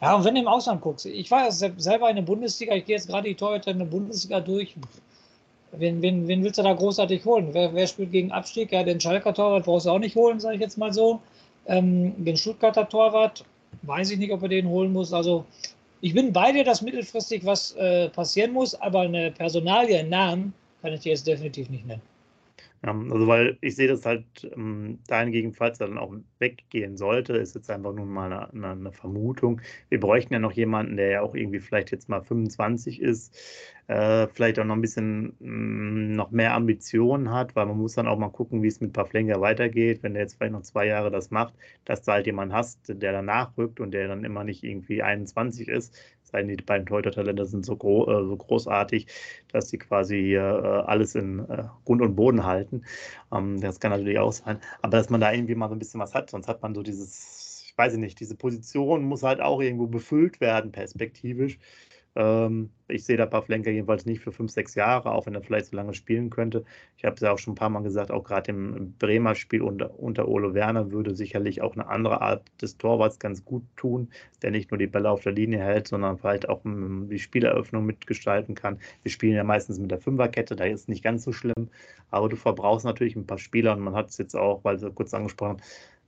ja, 0.00 0.14
und 0.14 0.24
wenn 0.24 0.34
du 0.34 0.40
im 0.40 0.48
Ausland 0.48 0.80
guckst, 0.80 1.06
ich 1.06 1.30
war 1.30 1.44
ja 1.44 1.50
selber 1.50 2.10
in 2.10 2.16
der 2.16 2.22
Bundesliga, 2.22 2.74
ich 2.74 2.84
gehe 2.84 2.96
jetzt 2.96 3.08
gerade 3.08 3.28
die 3.28 3.34
Torhüter 3.34 3.70
in 3.70 3.78
der 3.78 3.86
Bundesliga 3.86 4.40
durch. 4.40 4.74
Wen, 5.72 6.02
wen, 6.02 6.28
wen 6.28 6.44
willst 6.44 6.58
du 6.58 6.62
da 6.62 6.72
großartig 6.72 7.24
holen? 7.24 7.48
Wer, 7.52 7.74
wer 7.74 7.86
spielt 7.86 8.12
gegen 8.12 8.30
Abstieg? 8.30 8.70
Ja, 8.70 8.84
den 8.84 9.00
Schalker 9.00 9.34
Torwart 9.34 9.64
brauchst 9.64 9.86
du 9.86 9.90
auch 9.90 9.98
nicht 9.98 10.14
holen, 10.14 10.38
sage 10.38 10.56
ich 10.56 10.60
jetzt 10.60 10.78
mal 10.78 10.92
so. 10.92 11.20
Ähm, 11.66 12.12
den 12.24 12.36
Stuttgarter 12.36 12.88
Torwart, 12.88 13.44
weiß 13.82 14.10
ich 14.10 14.18
nicht, 14.18 14.32
ob 14.32 14.42
er 14.42 14.48
den 14.48 14.68
holen 14.68 14.92
muss. 14.92 15.12
Also, 15.12 15.44
ich 16.00 16.14
bin 16.14 16.32
bei 16.32 16.52
dir, 16.52 16.64
dass 16.64 16.82
mittelfristig 16.82 17.44
was 17.44 17.72
äh, 17.72 18.08
passieren 18.10 18.52
muss, 18.52 18.74
aber 18.74 19.00
eine 19.00 19.30
Personalie, 19.30 19.98
einen 19.98 20.10
Namen, 20.10 20.54
kann 20.82 20.92
ich 20.92 21.00
dir 21.00 21.10
jetzt 21.10 21.26
definitiv 21.26 21.70
nicht 21.70 21.86
nennen. 21.86 22.02
Ja, 22.84 22.90
also 22.92 23.26
weil 23.26 23.56
ich 23.62 23.76
sehe 23.76 23.88
das 23.88 24.04
halt 24.04 24.26
ähm, 24.54 24.98
dahingegen, 25.06 25.54
falls 25.54 25.80
er 25.80 25.88
dann 25.88 25.96
auch 25.96 26.14
weggehen 26.38 26.98
sollte, 26.98 27.32
ist 27.34 27.54
jetzt 27.54 27.70
einfach 27.70 27.94
nur 27.94 28.04
mal 28.04 28.30
eine, 28.30 28.68
eine, 28.72 28.92
Vermutung. 28.92 29.62
Wir 29.88 29.98
bräuchten 30.00 30.34
ja 30.34 30.38
noch 30.38 30.52
jemanden, 30.52 30.96
der 30.96 31.08
ja 31.08 31.22
auch 31.22 31.34
irgendwie 31.34 31.60
vielleicht 31.60 31.92
jetzt 31.92 32.10
mal 32.10 32.20
25 32.20 33.00
ist, 33.00 33.34
äh, 33.88 34.26
vielleicht 34.28 34.58
auch 34.58 34.64
noch 34.64 34.74
ein 34.74 34.80
bisschen 34.80 35.36
mh, 35.40 36.12
mm, 36.12 36.12
noch 36.16 36.30
mehr 36.30 36.54
Ambitionen 36.54 37.30
hat, 37.30 37.54
weil 37.56 37.66
man 37.66 37.78
muss 37.78 37.94
dann 37.94 38.08
auch 38.08 38.18
mal 38.18 38.30
gucken, 38.30 38.62
wie 38.62 38.68
es 38.68 38.80
mit 38.80 38.92
Pavlenka 38.92 39.40
weitergeht, 39.40 40.02
wenn 40.02 40.14
der 40.14 40.22
jetzt 40.22 40.36
vielleicht 40.36 40.52
noch 40.52 40.62
zwei 40.62 40.86
Jahre 40.86 41.10
das 41.10 41.30
macht, 41.30 41.54
dass 41.84 42.02
du 42.02 42.12
halt 42.12 42.26
jemanden 42.26 42.54
hast, 42.54 42.80
der 42.88 43.12
danach 43.12 43.56
rückt 43.58 43.80
und 43.80 43.92
der 43.92 44.08
dann 44.08 44.24
immer 44.24 44.44
nicht 44.44 44.64
irgendwie 44.64 45.02
21 45.02 45.68
ist, 45.68 45.94
sein, 46.34 46.48
die 46.48 46.56
beiden 46.56 46.86
Torhüter-Talente 46.86 47.46
sind 47.46 47.64
so, 47.64 47.76
gro 47.76 48.10
äh, 48.10 48.26
so, 48.26 48.36
großartig, 48.36 49.06
dass 49.52 49.70
sie 49.70 49.78
quasi 49.78 50.20
hier 50.20 50.42
äh, 50.42 50.90
alles 50.90 51.14
in 51.14 51.40
äh, 51.48 51.64
Grund 51.84 52.02
und 52.02 52.16
Boden 52.16 52.44
halten. 52.44 52.82
Ähm, 53.32 53.60
das 53.60 53.80
kann 53.80 53.90
natürlich 53.92 54.18
auch 54.18 54.32
sein. 54.32 54.58
Aber 54.82 54.96
dass 54.96 55.10
man 55.10 55.20
da 55.20 55.32
irgendwie 55.32 55.54
mal 55.54 55.68
so 55.68 55.74
ein 55.74 55.78
bisschen 55.78 56.00
was 56.00 56.14
hat, 56.14 56.30
sonst 56.30 56.48
hat 56.48 56.62
man 56.62 56.74
so 56.74 56.82
dieses, 56.82 57.64
ich 57.66 57.78
weiß 57.78 57.96
nicht, 57.96 58.18
diese 58.20 58.36
Position 58.36 59.04
muss 59.04 59.22
halt 59.22 59.40
auch 59.40 59.60
irgendwo 59.60 59.86
befüllt 59.86 60.40
werden, 60.40 60.72
perspektivisch. 60.72 61.58
Ähm, 62.16 62.70
ich 62.86 63.04
sehe 63.04 63.16
da 63.16 63.26
Pavlenka 63.26 63.70
jedenfalls 63.70 64.06
nicht 64.06 64.20
für 64.20 64.30
fünf, 64.30 64.50
sechs 64.50 64.74
Jahre, 64.74 65.12
auch 65.12 65.26
wenn 65.26 65.34
er 65.34 65.42
vielleicht 65.42 65.66
so 65.66 65.76
lange 65.76 65.94
spielen 65.94 66.30
könnte. 66.30 66.64
Ich 66.96 67.04
habe 67.04 67.14
es 67.14 67.20
ja 67.22 67.32
auch 67.32 67.38
schon 67.38 67.52
ein 67.52 67.56
paar 67.56 67.70
Mal 67.70 67.82
gesagt, 67.82 68.10
auch 68.10 68.22
gerade 68.22 68.50
im 68.50 68.94
Bremer 68.98 69.34
Spiel 69.34 69.62
unter, 69.62 69.98
unter 69.98 70.28
Olo 70.28 70.54
Werner 70.54 70.92
würde 70.92 71.14
sicherlich 71.14 71.62
auch 71.62 71.74
eine 71.74 71.88
andere 71.88 72.20
Art 72.20 72.42
des 72.60 72.76
Torwarts 72.76 73.18
ganz 73.18 73.44
gut 73.44 73.64
tun, 73.76 74.10
der 74.42 74.50
nicht 74.50 74.70
nur 74.70 74.78
die 74.78 74.86
Bälle 74.86 75.10
auf 75.10 75.22
der 75.22 75.32
Linie 75.32 75.60
hält, 75.60 75.88
sondern 75.88 76.18
vielleicht 76.18 76.48
auch 76.48 76.60
die 76.64 77.18
Spieleröffnung 77.18 77.84
mitgestalten 77.86 78.54
kann. 78.54 78.78
Wir 79.02 79.10
spielen 79.10 79.34
ja 79.34 79.44
meistens 79.44 79.78
mit 79.78 79.90
der 79.90 79.98
Fünferkette, 79.98 80.54
da 80.56 80.64
ist 80.64 80.82
es 80.82 80.88
nicht 80.88 81.02
ganz 81.02 81.24
so 81.24 81.32
schlimm, 81.32 81.70
aber 82.10 82.28
du 82.28 82.36
verbrauchst 82.36 82.84
natürlich 82.84 83.16
ein 83.16 83.26
paar 83.26 83.38
Spieler 83.38 83.72
und 83.72 83.80
man 83.80 83.94
hat 83.94 84.10
es 84.10 84.18
jetzt 84.18 84.36
auch, 84.36 84.62
weil 84.62 84.78
Sie 84.78 84.90
kurz 84.90 85.14
angesprochen 85.14 85.52
haben, 85.52 85.62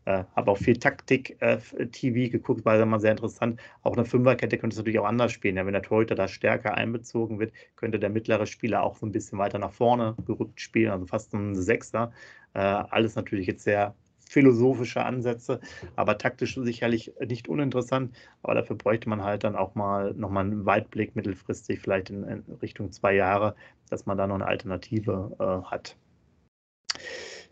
äh, 0.06 0.24
habe 0.34 0.50
auch 0.50 0.58
viel 0.58 0.78
Taktik-TV 0.78 2.16
äh, 2.16 2.28
geguckt, 2.28 2.64
war 2.64 2.80
immer 2.80 3.00
sehr 3.00 3.10
interessant. 3.10 3.60
Auch 3.82 3.96
eine 3.96 4.04
Fünferkette 4.04 4.56
könnte 4.56 4.74
es 4.74 4.78
natürlich 4.78 5.00
auch 5.00 5.04
anders 5.06 5.32
spielen. 5.32 5.56
Ja, 5.56 5.66
wenn 5.66 5.72
der 5.72 5.82
Torhüter 5.82 6.14
da 6.14 6.28
stärker 6.28 6.74
einbezogen 6.74 7.38
wird, 7.38 7.52
könnte 7.74 7.98
der 7.98 8.08
mittlere 8.08 8.46
Spieler 8.46 8.82
auch 8.82 8.96
so 8.96 9.04
ein 9.04 9.12
bisschen 9.12 9.38
weiter 9.38 9.58
nach 9.58 9.72
vorne 9.72 10.14
gerückt 10.24 10.60
spielen, 10.60 10.92
also 10.92 11.06
fast 11.06 11.34
ein 11.34 11.54
Sechster. 11.56 12.12
Äh, 12.54 12.60
alles 12.60 13.16
natürlich 13.16 13.48
jetzt 13.48 13.64
sehr 13.64 13.94
philosophische 14.28 15.04
Ansätze, 15.04 15.60
aber 15.94 16.18
taktisch 16.18 16.54
sicherlich 16.54 17.12
nicht 17.26 17.48
uninteressant. 17.48 18.14
Aber 18.42 18.54
dafür 18.54 18.76
bräuchte 18.76 19.08
man 19.08 19.22
halt 19.22 19.44
dann 19.44 19.56
auch 19.56 19.74
mal 19.74 20.14
nochmal 20.14 20.44
einen 20.44 20.66
Weitblick 20.66 21.16
mittelfristig, 21.16 21.80
vielleicht 21.80 22.10
in, 22.10 22.24
in, 22.24 22.44
Richtung 22.62 22.92
zwei 22.92 23.14
Jahre, 23.14 23.56
dass 23.90 24.06
man 24.06 24.16
da 24.16 24.26
noch 24.26 24.36
eine 24.36 24.46
Alternative 24.46 25.36
äh, 25.38 25.68
hat. 25.68 25.96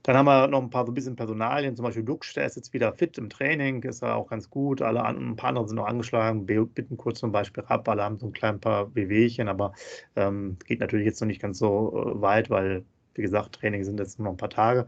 Dann 0.05 0.19
haben 0.19 0.27
wir 0.27 0.49
noch 0.49 0.61
ein 0.61 0.69
paar 0.69 0.85
so 0.85 0.93
ein 0.93 0.95
bisschen 0.95 1.17
Personalien, 1.17 1.77
zum 1.77 1.85
Beispiel 1.85 2.05
Duxch, 2.05 2.35
der 2.35 2.45
ist 2.45 2.57
jetzt 2.57 2.75
wieder 2.75 2.93
fit 2.93 3.17
im 3.17 3.31
Training, 3.31 3.83
ist 3.85 4.03
er 4.03 4.17
auch 4.17 4.29
ganz 4.29 4.51
gut. 4.51 4.83
Alle 4.83 5.03
ein 5.03 5.35
paar 5.35 5.49
andere 5.49 5.67
sind 5.67 5.77
noch 5.77 5.87
angeschlagen, 5.87 6.45
bitten 6.45 6.99
kurz 6.99 7.21
zum 7.21 7.33
Beispiel 7.33 7.65
ab, 7.69 7.89
alle 7.89 8.03
haben 8.03 8.19
so 8.19 8.27
ein 8.27 8.35
klein 8.35 8.61
paar 8.61 8.95
Wehwehchen, 8.95 9.49
aber 9.49 9.73
ähm, 10.15 10.59
geht 10.67 10.81
natürlich 10.81 11.07
jetzt 11.07 11.23
noch 11.23 11.27
nicht 11.27 11.41
ganz 11.41 11.59
so 11.59 11.91
äh, 12.17 12.21
weit, 12.21 12.51
weil, 12.51 12.85
wie 13.15 13.23
gesagt, 13.23 13.55
Training 13.55 13.83
sind 13.83 13.99
jetzt 13.99 14.19
nur 14.19 14.27
noch 14.27 14.35
ein 14.35 14.37
paar 14.37 14.51
Tage. 14.51 14.87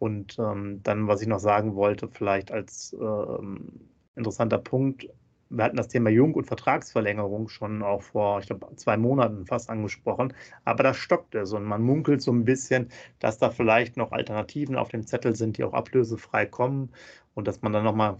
Und 0.00 0.36
ähm, 0.40 0.80
dann, 0.82 1.06
was 1.06 1.22
ich 1.22 1.28
noch 1.28 1.38
sagen 1.38 1.76
wollte, 1.76 2.08
vielleicht 2.08 2.50
als 2.50 2.96
ähm, 3.00 3.70
interessanter 4.16 4.58
Punkt, 4.58 5.08
wir 5.50 5.64
hatten 5.64 5.76
das 5.76 5.88
Thema 5.88 6.10
Jung 6.10 6.34
und 6.34 6.46
Vertragsverlängerung 6.46 7.48
schon 7.48 7.82
auch 7.82 8.02
vor, 8.02 8.40
ich 8.40 8.46
glaube, 8.46 8.74
zwei 8.76 8.96
Monaten 8.96 9.46
fast 9.46 9.70
angesprochen. 9.70 10.34
Aber 10.64 10.82
das 10.82 10.96
stockt 10.96 11.34
es 11.34 11.52
und 11.52 11.64
man 11.64 11.82
munkelt 11.82 12.22
so 12.22 12.32
ein 12.32 12.44
bisschen, 12.44 12.88
dass 13.18 13.38
da 13.38 13.50
vielleicht 13.50 13.96
noch 13.96 14.12
Alternativen 14.12 14.76
auf 14.76 14.88
dem 14.88 15.06
Zettel 15.06 15.34
sind, 15.34 15.56
die 15.56 15.64
auch 15.64 15.72
ablösefrei 15.72 16.46
kommen 16.46 16.90
und 17.34 17.48
dass 17.48 17.62
man 17.62 17.72
dann 17.72 17.84
nochmal 17.84 18.18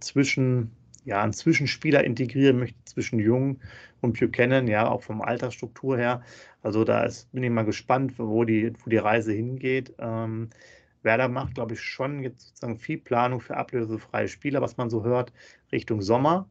zwischen 0.00 0.70
ja, 1.04 1.22
einen 1.22 1.32
Zwischenspieler 1.32 2.04
integrieren 2.04 2.58
möchte 2.58 2.78
zwischen 2.84 3.18
Jung 3.18 3.58
und 4.00 4.18
Buchanan, 4.18 4.68
ja, 4.68 4.88
auch 4.88 5.02
vom 5.02 5.22
Altersstruktur 5.22 5.96
her. 5.96 6.22
Also 6.62 6.84
da 6.84 7.04
ist, 7.04 7.32
bin 7.32 7.42
ich 7.42 7.50
mal 7.50 7.64
gespannt, 7.64 8.18
wo 8.18 8.44
die, 8.44 8.72
wo 8.84 8.90
die 8.90 8.98
Reise 8.98 9.32
hingeht. 9.32 9.94
Ähm, 9.98 10.50
Werder 11.02 11.28
macht, 11.28 11.54
glaube 11.54 11.74
ich, 11.74 11.80
schon 11.80 12.22
jetzt 12.22 12.48
sozusagen 12.48 12.78
viel 12.78 12.98
Planung 12.98 13.40
für 13.40 13.56
ablösefreie 13.56 14.28
Spieler, 14.28 14.60
was 14.60 14.76
man 14.76 14.90
so 14.90 15.04
hört, 15.04 15.32
Richtung 15.72 16.02
Sommer. 16.02 16.48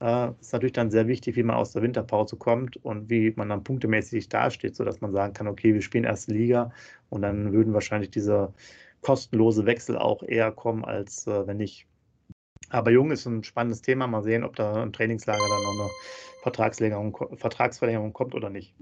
Äh, 0.00 0.30
ist 0.40 0.52
natürlich 0.52 0.74
dann 0.74 0.90
sehr 0.90 1.06
wichtig, 1.08 1.36
wie 1.36 1.42
man 1.42 1.56
aus 1.56 1.72
der 1.72 1.82
Winterpause 1.82 2.36
kommt 2.36 2.76
und 2.84 3.08
wie 3.08 3.32
man 3.36 3.48
dann 3.48 3.64
punktemäßig 3.64 4.28
dasteht, 4.28 4.76
sodass 4.76 5.00
man 5.00 5.12
sagen 5.12 5.32
kann, 5.32 5.48
okay, 5.48 5.72
wir 5.72 5.82
spielen 5.82 6.04
erste 6.04 6.32
Liga 6.32 6.72
und 7.08 7.22
dann 7.22 7.52
würden 7.52 7.72
wahrscheinlich 7.72 8.10
diese 8.10 8.52
kostenlose 9.00 9.64
Wechsel 9.66 9.96
auch 9.96 10.22
eher 10.22 10.52
kommen, 10.52 10.84
als 10.84 11.26
äh, 11.26 11.46
wenn 11.46 11.58
nicht. 11.58 11.86
Aber 12.70 12.90
Jung 12.90 13.10
ist 13.12 13.26
ein 13.26 13.44
spannendes 13.44 13.82
Thema. 13.82 14.06
Mal 14.06 14.22
sehen, 14.22 14.44
ob 14.44 14.56
da 14.56 14.82
im 14.82 14.92
Trainingslager 14.92 15.38
dann 15.38 15.62
noch 15.62 15.84
eine 15.84 15.90
Vertragsverlängerung, 16.42 17.38
Vertragsverlängerung 17.38 18.12
kommt 18.12 18.34
oder 18.34 18.50
nicht. 18.50 18.74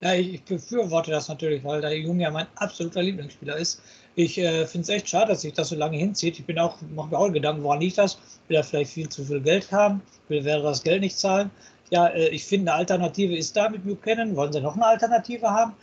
Ja, 0.00 0.14
ich 0.14 0.44
befürworte 0.44 1.10
das 1.10 1.28
natürlich, 1.28 1.64
weil 1.64 1.80
der 1.80 1.96
Junge 1.98 2.22
ja 2.22 2.30
mein 2.30 2.46
absoluter 2.54 3.02
Lieblingsspieler 3.02 3.56
ist. 3.56 3.82
Ich 4.14 4.38
äh, 4.38 4.64
finde 4.66 4.82
es 4.84 4.88
echt 4.90 5.08
schade, 5.08 5.32
dass 5.32 5.40
sich 5.42 5.52
das 5.54 5.70
so 5.70 5.76
lange 5.76 5.96
hinzieht. 5.96 6.38
Ich 6.38 6.46
bin 6.46 6.58
auch, 6.58 6.80
mache 6.94 7.08
mir 7.10 7.18
auch 7.18 7.32
Gedanken, 7.32 7.64
woran 7.64 7.80
liegt 7.80 7.98
das? 7.98 8.16
Will 8.46 8.56
er 8.56 8.62
vielleicht 8.64 8.92
viel 8.92 9.08
zu 9.08 9.24
viel 9.24 9.40
Geld 9.40 9.70
haben? 9.72 10.00
Will 10.28 10.46
er 10.46 10.62
das 10.62 10.84
Geld 10.84 11.00
nicht 11.00 11.18
zahlen? 11.18 11.50
Ja, 11.90 12.08
äh, 12.08 12.28
ich 12.28 12.44
finde, 12.44 12.72
eine 12.72 12.80
Alternative 12.80 13.36
ist 13.36 13.56
da 13.56 13.68
mit 13.68 13.84
Buchanan. 13.84 14.36
Wollen 14.36 14.52
sie 14.52 14.60
noch 14.60 14.76
eine 14.76 14.86
Alternative 14.86 15.50
haben? 15.50 15.74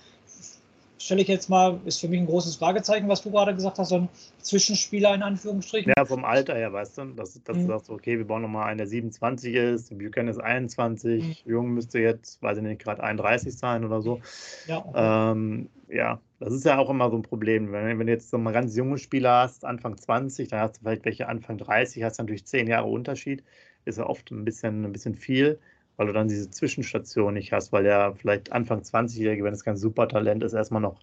Stelle 1.06 1.22
ich 1.22 1.28
jetzt 1.28 1.50
mal, 1.50 1.80
ist 1.86 2.00
für 2.00 2.08
mich 2.08 2.20
ein 2.20 2.26
großes 2.26 2.56
Fragezeichen, 2.56 3.08
was 3.08 3.22
du 3.22 3.30
gerade 3.30 3.54
gesagt 3.54 3.78
hast, 3.78 3.90
so 3.90 3.96
ein 3.96 4.10
Zwischenspieler 4.42 5.14
in 5.14 5.22
Anführungsstrichen. 5.22 5.94
Ja, 5.96 6.04
vom 6.04 6.26
Alter 6.26 6.56
her, 6.56 6.74
weißt 6.74 6.98
du, 6.98 7.06
dass, 7.06 7.42
dass 7.44 7.56
mhm. 7.56 7.62
du 7.62 7.68
sagst, 7.68 7.90
okay, 7.92 8.18
wir 8.18 8.26
bauen 8.26 8.42
nochmal 8.42 8.70
einen, 8.70 8.80
der 8.80 8.88
27 8.88 9.54
ist, 9.54 9.98
Buchanan 9.98 10.30
ist 10.30 10.40
21, 10.40 11.46
mhm. 11.46 11.52
Jung 11.52 11.70
müsste 11.70 12.00
jetzt, 12.00 12.42
weiß 12.42 12.58
ich 12.58 12.64
nicht, 12.64 12.82
gerade 12.82 13.04
31 13.04 13.56
sein 13.56 13.86
oder 13.86 14.02
so. 14.02 14.20
Ja, 14.68 14.80
okay. 14.80 15.32
ähm, 15.32 15.70
ja, 15.90 16.20
das 16.40 16.54
ist 16.54 16.66
ja 16.66 16.80
auch 16.80 16.90
immer 16.90 17.12
so 17.12 17.18
ein 17.18 17.22
Problem. 17.22 17.72
Wenn, 17.72 18.00
wenn 18.00 18.08
du 18.08 18.12
jetzt 18.12 18.32
so 18.32 18.40
mal 18.40 18.52
ganz 18.52 18.76
junge 18.76 18.98
Spieler 18.98 19.44
hast, 19.44 19.64
Anfang 19.64 19.98
20, 19.98 20.48
dann 20.48 20.60
hast 20.60 20.78
du 20.78 20.80
vielleicht 20.82 21.06
welche 21.06 21.28
Anfang 21.28 21.60
30, 21.60 22.04
hast 22.04 22.18
du 22.18 22.24
natürlich 22.24 22.46
10 22.46 22.68
Jahre 22.68 22.88
Unterschied, 22.88 23.44
ist 23.86 24.00
ja 24.00 24.08
oft 24.08 24.32
ein 24.32 24.44
bisschen, 24.44 24.84
ein 24.84 24.92
bisschen 24.92 25.14
viel 25.14 25.60
weil 25.98 26.08
du 26.08 26.14
dann 26.14 26.28
diese 26.28 26.50
Zwischenstation 26.50 27.34
nicht 27.34 27.52
hast, 27.52 27.72
weil 27.72 27.84
der 27.84 28.14
vielleicht 28.16 28.52
Anfang 28.52 28.82
20-Jährige, 28.82 29.44
wenn 29.44 29.54
es 29.54 29.64
kein 29.64 29.78
Supertalent 29.78 30.44
ist, 30.44 30.54
erstmal 30.54 30.82
noch 30.82 31.00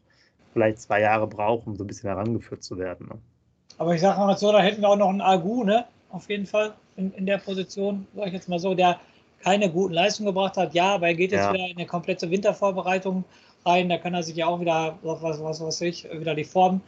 vielleicht 0.52 0.80
zwei 0.80 1.00
Jahre 1.00 1.26
braucht, 1.26 1.66
um 1.66 1.76
so 1.76 1.84
ein 1.84 1.86
bisschen 1.86 2.08
herangeführt 2.08 2.62
zu 2.62 2.78
werden. 2.78 3.08
Ne? 3.08 3.18
Aber 3.78 3.94
ich 3.94 4.00
sage 4.00 4.18
mal 4.18 4.36
so, 4.36 4.52
da 4.52 4.60
hätten 4.60 4.82
wir 4.82 4.88
auch 4.88 4.96
noch 4.96 5.08
einen 5.08 5.20
Agu, 5.20 5.64
ne? 5.64 5.86
Auf 6.10 6.28
jeden 6.28 6.46
Fall 6.46 6.74
in, 6.96 7.12
in 7.14 7.26
der 7.26 7.38
Position, 7.38 8.06
sage 8.14 8.28
ich 8.28 8.34
jetzt 8.34 8.48
mal 8.48 8.58
so, 8.58 8.74
der 8.74 9.00
keine 9.42 9.70
guten 9.70 9.94
Leistungen 9.94 10.26
gebracht 10.26 10.56
hat. 10.56 10.74
Ja, 10.74 10.94
aber 10.94 11.08
er 11.08 11.14
geht 11.14 11.32
jetzt 11.32 11.44
ja. 11.44 11.52
wieder 11.52 11.66
in 11.66 11.76
eine 11.76 11.86
komplette 11.86 12.30
Wintervorbereitung 12.30 13.24
rein. 13.64 13.88
Da 13.88 13.98
kann 13.98 14.14
er 14.14 14.22
sich 14.22 14.36
ja 14.36 14.46
auch 14.46 14.60
wieder, 14.60 14.98
was, 15.02 15.22
was, 15.22 15.42
was 15.42 15.60
weiß 15.60 15.80
ich, 15.82 16.06
wieder 16.12 16.34
die 16.34 16.44
Form 16.44 16.80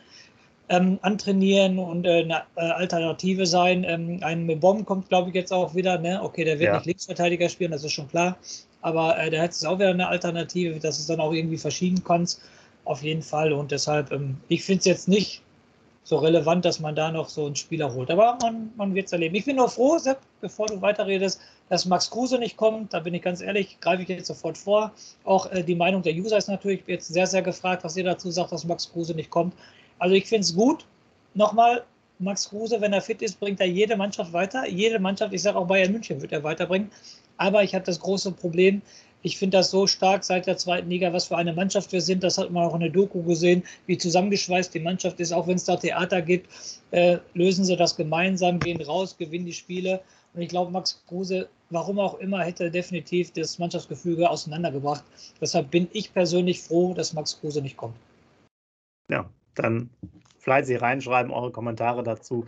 ähm, 0.68 0.98
antrainieren 1.02 1.78
und 1.78 2.06
äh, 2.06 2.22
eine 2.22 2.42
äh, 2.56 2.60
Alternative 2.60 3.46
sein. 3.46 3.84
Ähm, 3.84 4.20
ein 4.22 4.46
Bomb 4.60 4.86
kommt, 4.86 5.08
glaube 5.08 5.28
ich, 5.28 5.34
jetzt 5.34 5.52
auch 5.52 5.74
wieder. 5.74 5.98
Ne? 5.98 6.22
Okay, 6.22 6.44
der 6.44 6.58
wird 6.58 6.68
ja. 6.68 6.76
nicht 6.76 6.86
Linksverteidiger 6.86 7.48
spielen, 7.48 7.72
das 7.72 7.84
ist 7.84 7.92
schon 7.92 8.08
klar. 8.08 8.36
Aber 8.80 9.18
äh, 9.18 9.30
der 9.30 9.42
hat 9.42 9.50
jetzt 9.50 9.66
auch 9.66 9.78
wieder 9.78 9.90
eine 9.90 10.08
Alternative, 10.08 10.78
dass 10.78 10.98
es 10.98 11.06
dann 11.06 11.20
auch 11.20 11.32
irgendwie 11.32 11.58
verschieben 11.58 12.02
kannst. 12.04 12.40
Auf 12.84 13.02
jeden 13.02 13.22
Fall. 13.22 13.52
Und 13.52 13.70
deshalb, 13.70 14.12
ähm, 14.12 14.36
ich 14.48 14.62
finde 14.64 14.80
es 14.80 14.84
jetzt 14.84 15.08
nicht 15.08 15.42
so 16.02 16.18
relevant, 16.18 16.64
dass 16.66 16.80
man 16.80 16.94
da 16.94 17.10
noch 17.10 17.30
so 17.30 17.46
einen 17.46 17.56
Spieler 17.56 17.92
holt. 17.92 18.10
Aber 18.10 18.38
man, 18.42 18.70
man 18.76 18.94
wird 18.94 19.06
es 19.06 19.12
erleben. 19.12 19.34
Ich 19.34 19.46
bin 19.46 19.56
nur 19.56 19.70
froh, 19.70 19.98
Sepp, 19.98 20.18
bevor 20.40 20.66
du 20.66 20.80
weiterredest, 20.82 21.40
dass 21.70 21.86
Max 21.86 22.10
Kruse 22.10 22.38
nicht 22.38 22.58
kommt. 22.58 22.92
Da 22.92 23.00
bin 23.00 23.14
ich 23.14 23.22
ganz 23.22 23.40
ehrlich, 23.40 23.78
greife 23.80 24.02
ich 24.02 24.08
jetzt 24.08 24.26
sofort 24.26 24.58
vor. 24.58 24.92
Auch 25.24 25.50
äh, 25.50 25.62
die 25.62 25.74
Meinung 25.74 26.02
der 26.02 26.14
User 26.14 26.36
ist 26.36 26.48
natürlich 26.48 26.82
jetzt 26.86 27.08
sehr, 27.08 27.26
sehr 27.26 27.42
gefragt, 27.42 27.84
was 27.84 27.96
ihr 27.96 28.04
dazu 28.04 28.30
sagt, 28.30 28.52
dass 28.52 28.64
Max 28.64 28.92
Kruse 28.92 29.14
nicht 29.14 29.30
kommt. 29.30 29.54
Also 30.04 30.16
ich 30.16 30.26
finde 30.26 30.42
es 30.42 30.54
gut. 30.54 30.84
Nochmal, 31.32 31.82
Max 32.18 32.50
Kruse, 32.50 32.78
wenn 32.78 32.92
er 32.92 33.00
fit 33.00 33.22
ist, 33.22 33.40
bringt 33.40 33.58
er 33.58 33.66
jede 33.66 33.96
Mannschaft 33.96 34.34
weiter. 34.34 34.68
Jede 34.68 34.98
Mannschaft, 34.98 35.32
ich 35.32 35.40
sage 35.40 35.56
auch 35.56 35.66
Bayern 35.66 35.92
München, 35.92 36.20
wird 36.20 36.30
er 36.30 36.44
weiterbringen. 36.44 36.90
Aber 37.38 37.62
ich 37.62 37.74
habe 37.74 37.86
das 37.86 38.00
große 38.00 38.32
Problem, 38.32 38.82
ich 39.22 39.38
finde 39.38 39.56
das 39.56 39.70
so 39.70 39.86
stark 39.86 40.22
seit 40.22 40.46
der 40.46 40.58
zweiten 40.58 40.90
Liga, 40.90 41.10
was 41.14 41.28
für 41.28 41.38
eine 41.38 41.54
Mannschaft 41.54 41.90
wir 41.90 42.02
sind. 42.02 42.22
Das 42.22 42.36
hat 42.36 42.50
man 42.50 42.64
auch 42.64 42.74
in 42.74 42.80
der 42.80 42.90
Doku 42.90 43.22
gesehen, 43.22 43.62
wie 43.86 43.96
zusammengeschweißt 43.96 44.74
die 44.74 44.80
Mannschaft 44.80 45.20
ist. 45.20 45.32
Auch 45.32 45.46
wenn 45.46 45.56
es 45.56 45.64
da 45.64 45.76
Theater 45.76 46.20
gibt, 46.20 46.50
äh, 46.90 47.16
lösen 47.32 47.64
sie 47.64 47.74
das 47.74 47.96
gemeinsam, 47.96 48.60
gehen 48.60 48.82
raus, 48.82 49.16
gewinnen 49.16 49.46
die 49.46 49.54
Spiele. 49.54 50.02
Und 50.34 50.42
ich 50.42 50.50
glaube, 50.50 50.70
Max 50.70 51.02
Kruse, 51.08 51.48
warum 51.70 51.98
auch 51.98 52.18
immer, 52.18 52.44
hätte 52.44 52.70
definitiv 52.70 53.32
das 53.32 53.58
Mannschaftsgefüge 53.58 54.28
auseinandergebracht. 54.28 55.02
Deshalb 55.40 55.70
bin 55.70 55.88
ich 55.94 56.12
persönlich 56.12 56.60
froh, 56.60 56.92
dass 56.92 57.14
Max 57.14 57.40
Kruse 57.40 57.62
nicht 57.62 57.78
kommt. 57.78 57.96
Ja, 59.10 59.30
dann 59.54 59.90
fleißig 60.44 60.82
reinschreiben, 60.82 61.32
eure 61.32 61.50
Kommentare 61.50 62.02
dazu. 62.02 62.44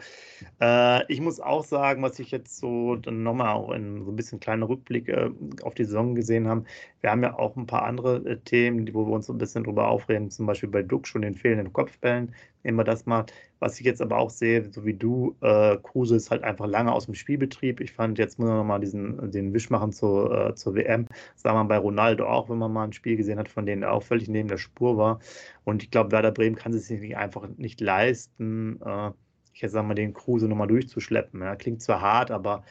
Äh, 0.61 1.11
ich 1.11 1.21
muss 1.21 1.41
auch 1.41 1.65
sagen, 1.65 2.03
was 2.03 2.19
ich 2.19 2.31
jetzt 2.31 2.59
so 2.59 2.97
dann 2.97 3.23
nochmal 3.23 3.55
auch 3.55 3.71
in 3.71 4.05
so 4.05 4.13
ein 4.13 4.17
bisschen 4.17 4.39
kleiner 4.39 4.69
Rückblick 4.69 5.09
äh, 5.09 5.31
auf 5.63 5.75
die 5.75 5.85
Saison 5.85 6.15
gesehen 6.15 6.47
haben. 6.47 6.67
Wir 7.01 7.11
haben 7.11 7.23
ja 7.23 7.39
auch 7.39 7.57
ein 7.57 7.67
paar 7.67 7.85
andere 7.85 8.17
äh, 8.29 8.37
Themen, 8.37 8.93
wo 8.95 9.07
wir 9.07 9.13
uns 9.15 9.27
so 9.27 9.33
ein 9.33 9.39
bisschen 9.39 9.65
drüber 9.65 9.89
aufreden, 9.89 10.31
zum 10.31 10.47
Beispiel 10.47 10.69
bei 10.69 10.83
Duck 10.83 11.09
schon 11.09 11.23
den 11.23 11.35
fehlenden 11.35 11.73
Kopfbällen. 11.73 12.35
Wir 12.75 12.85
das 12.85 13.07
mal. 13.07 13.25
Was 13.59 13.79
ich 13.79 13.87
jetzt 13.87 14.03
aber 14.03 14.19
auch 14.19 14.31
sehe, 14.31 14.71
so 14.73 14.85
wie 14.85 14.95
du, 14.95 15.37
äh, 15.41 15.77
Kruse 15.83 16.17
ist 16.17 16.31
halt 16.31 16.43
einfach 16.43 16.67
lange 16.67 16.93
aus 16.93 17.07
dem 17.07 17.15
Spielbetrieb. 17.15 17.81
Ich 17.81 17.93
fand, 17.93 18.19
jetzt 18.19 18.39
muss 18.39 18.49
man 18.49 18.59
nochmal 18.59 18.81
diesen, 18.81 19.31
den 19.31 19.55
Wisch 19.55 19.71
machen 19.71 19.93
zur, 19.93 20.49
äh, 20.51 20.55
zur 20.55 20.75
WM. 20.75 21.07
Das 21.35 21.43
sah 21.43 21.55
man 21.55 21.69
bei 21.69 21.79
Ronaldo 21.79 22.27
auch, 22.27 22.49
wenn 22.51 22.59
man 22.59 22.73
mal 22.73 22.85
ein 22.85 22.93
Spiel 22.93 23.17
gesehen 23.17 23.39
hat, 23.39 23.49
von 23.49 23.65
denen 23.65 23.83
er 23.83 23.93
auch 23.93 24.03
völlig 24.03 24.29
neben 24.29 24.49
der 24.49 24.59
Spur 24.59 24.97
war. 24.97 25.21
Und 25.65 25.83
ich 25.83 25.91
glaube, 25.91 26.13
Werder 26.13 26.33
Bremen 26.33 26.57
kann 26.57 26.73
es 26.73 26.89
sich 26.89 27.17
einfach 27.17 27.49
nicht 27.57 27.81
leisten, 27.81 28.81
äh, 28.85 29.11
ich 29.55 29.63
jetzt 29.63 29.73
sag 29.73 29.87
mal, 29.87 29.95
den 29.95 30.13
Kruse 30.13 30.49
nochmal 30.49 30.69
durchzuschleppen. 30.69 31.41
Ja. 31.41 31.57
Klingt 31.57 31.83
zwar 31.83 32.03
hart, 32.03 32.31
aber 32.31 32.63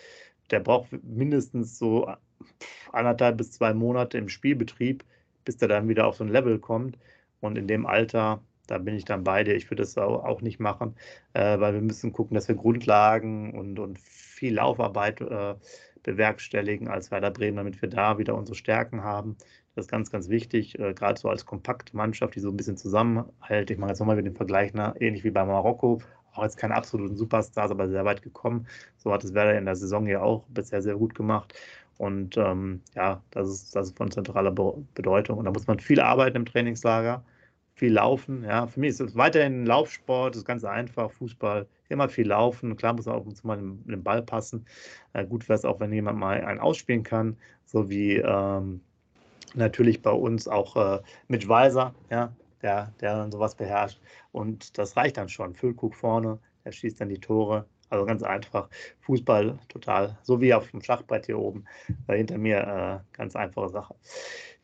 der 0.51 0.59
braucht 0.59 0.87
mindestens 1.03 1.79
so 1.79 2.07
anderthalb 2.91 3.37
bis 3.37 3.51
zwei 3.51 3.73
Monate 3.73 4.17
im 4.17 4.29
Spielbetrieb, 4.29 5.03
bis 5.45 5.57
der 5.57 5.67
dann 5.67 5.89
wieder 5.89 6.07
auf 6.07 6.17
so 6.17 6.23
ein 6.23 6.29
Level 6.29 6.59
kommt. 6.59 6.97
Und 7.41 7.57
in 7.57 7.67
dem 7.67 7.85
Alter, 7.85 8.41
da 8.67 8.77
bin 8.77 8.95
ich 8.95 9.05
dann 9.05 9.23
bei 9.23 9.43
dir. 9.43 9.55
Ich 9.55 9.69
würde 9.69 9.83
das 9.83 9.97
auch 9.97 10.41
nicht 10.41 10.59
machen, 10.59 10.95
äh, 11.33 11.59
weil 11.59 11.73
wir 11.73 11.81
müssen 11.81 12.13
gucken, 12.13 12.35
dass 12.35 12.47
wir 12.47 12.55
Grundlagen 12.55 13.53
und, 13.53 13.79
und 13.79 13.99
viel 13.99 14.55
Laufarbeit 14.55 15.21
äh, 15.21 15.55
bewerkstelligen 16.03 16.87
als 16.87 17.11
Werder 17.11 17.31
Bremen, 17.31 17.57
damit 17.57 17.81
wir 17.81 17.89
da 17.89 18.17
wieder 18.17 18.35
unsere 18.35 18.55
Stärken 18.55 19.03
haben. 19.03 19.37
Das 19.75 19.85
ist 19.85 19.91
ganz, 19.91 20.11
ganz 20.11 20.29
wichtig, 20.29 20.79
äh, 20.79 20.93
gerade 20.93 21.19
so 21.19 21.29
als 21.29 21.45
Kompaktmannschaft, 21.45 22.35
die 22.35 22.39
so 22.39 22.49
ein 22.49 22.57
bisschen 22.57 22.77
zusammenhält. 22.77 23.71
Ich 23.71 23.77
mache 23.77 23.89
jetzt 23.89 23.99
nochmal 23.99 24.15
mit 24.15 24.25
dem 24.25 24.35
Vergleich, 24.35 24.73
ne? 24.73 24.93
ähnlich 24.99 25.23
wie 25.23 25.31
bei 25.31 25.43
Marokko, 25.43 26.01
auch 26.33 26.43
jetzt 26.43 26.57
keine 26.57 26.75
absoluten 26.75 27.15
Superstars, 27.15 27.71
aber 27.71 27.89
sehr 27.89 28.05
weit 28.05 28.21
gekommen. 28.21 28.67
So 28.97 29.11
hat 29.11 29.23
es 29.23 29.33
Werder 29.33 29.57
in 29.57 29.65
der 29.65 29.75
Saison 29.75 30.07
ja 30.07 30.21
auch 30.21 30.45
bisher 30.47 30.81
sehr 30.81 30.95
gut 30.95 31.15
gemacht. 31.15 31.53
Und 31.97 32.37
ähm, 32.37 32.81
ja, 32.93 33.21
das 33.31 33.49
ist, 33.49 33.75
das 33.75 33.87
ist 33.87 33.97
von 33.97 34.11
zentraler 34.11 34.51
Bedeutung. 34.51 35.37
Und 35.37 35.45
da 35.45 35.51
muss 35.51 35.67
man 35.67 35.79
viel 35.79 35.99
arbeiten 35.99 36.37
im 36.37 36.45
Trainingslager 36.45 37.23
viel 37.75 37.93
laufen. 37.93 38.43
Ja, 38.43 38.67
für 38.67 38.79
mich 38.79 38.91
ist 38.91 39.01
es 39.01 39.15
weiterhin 39.15 39.65
Laufsport, 39.65 40.35
ist 40.35 40.45
ganz 40.45 40.63
einfach. 40.63 41.11
Fußball, 41.11 41.67
immer 41.89 42.09
viel 42.09 42.27
laufen. 42.27 42.75
Klar 42.77 42.93
muss 42.93 43.05
man 43.05 43.15
auch 43.15 43.43
mal 43.43 43.57
mit 43.57 43.89
dem 43.89 44.03
Ball 44.03 44.21
passen. 44.23 44.65
Äh, 45.13 45.25
gut 45.25 45.47
wäre 45.49 45.59
es 45.59 45.65
auch, 45.65 45.79
wenn 45.79 45.91
jemand 45.93 46.17
mal 46.17 46.43
einen 46.43 46.59
ausspielen 46.59 47.03
kann, 47.03 47.37
so 47.65 47.89
wie 47.89 48.15
ähm, 48.15 48.81
natürlich 49.53 50.01
bei 50.01 50.11
uns 50.11 50.47
auch 50.47 50.75
äh, 50.77 51.01
Mitch 51.27 51.47
Weiser, 51.49 51.93
ja, 52.09 52.31
der, 52.61 52.93
der 53.01 53.17
dann 53.17 53.31
sowas 53.31 53.55
beherrscht. 53.55 53.99
Und 54.31 54.77
das 54.77 54.95
reicht 54.95 55.17
dann 55.17 55.29
schon. 55.29 55.53
Füllkrug 55.53 55.95
vorne, 55.95 56.39
er 56.63 56.71
schießt 56.71 57.01
dann 57.01 57.09
die 57.09 57.19
Tore. 57.19 57.65
Also 57.89 58.05
ganz 58.05 58.23
einfach. 58.23 58.69
Fußball 59.01 59.59
total, 59.69 60.17
so 60.23 60.41
wie 60.41 60.53
auf 60.53 60.71
dem 60.71 60.81
Schachbrett 60.81 61.27
hier 61.27 61.37
oben. 61.37 61.65
Äh, 62.07 62.17
hinter 62.17 62.37
mir 62.37 63.03
äh, 63.13 63.17
ganz 63.17 63.35
einfache 63.35 63.69
Sache. 63.69 63.95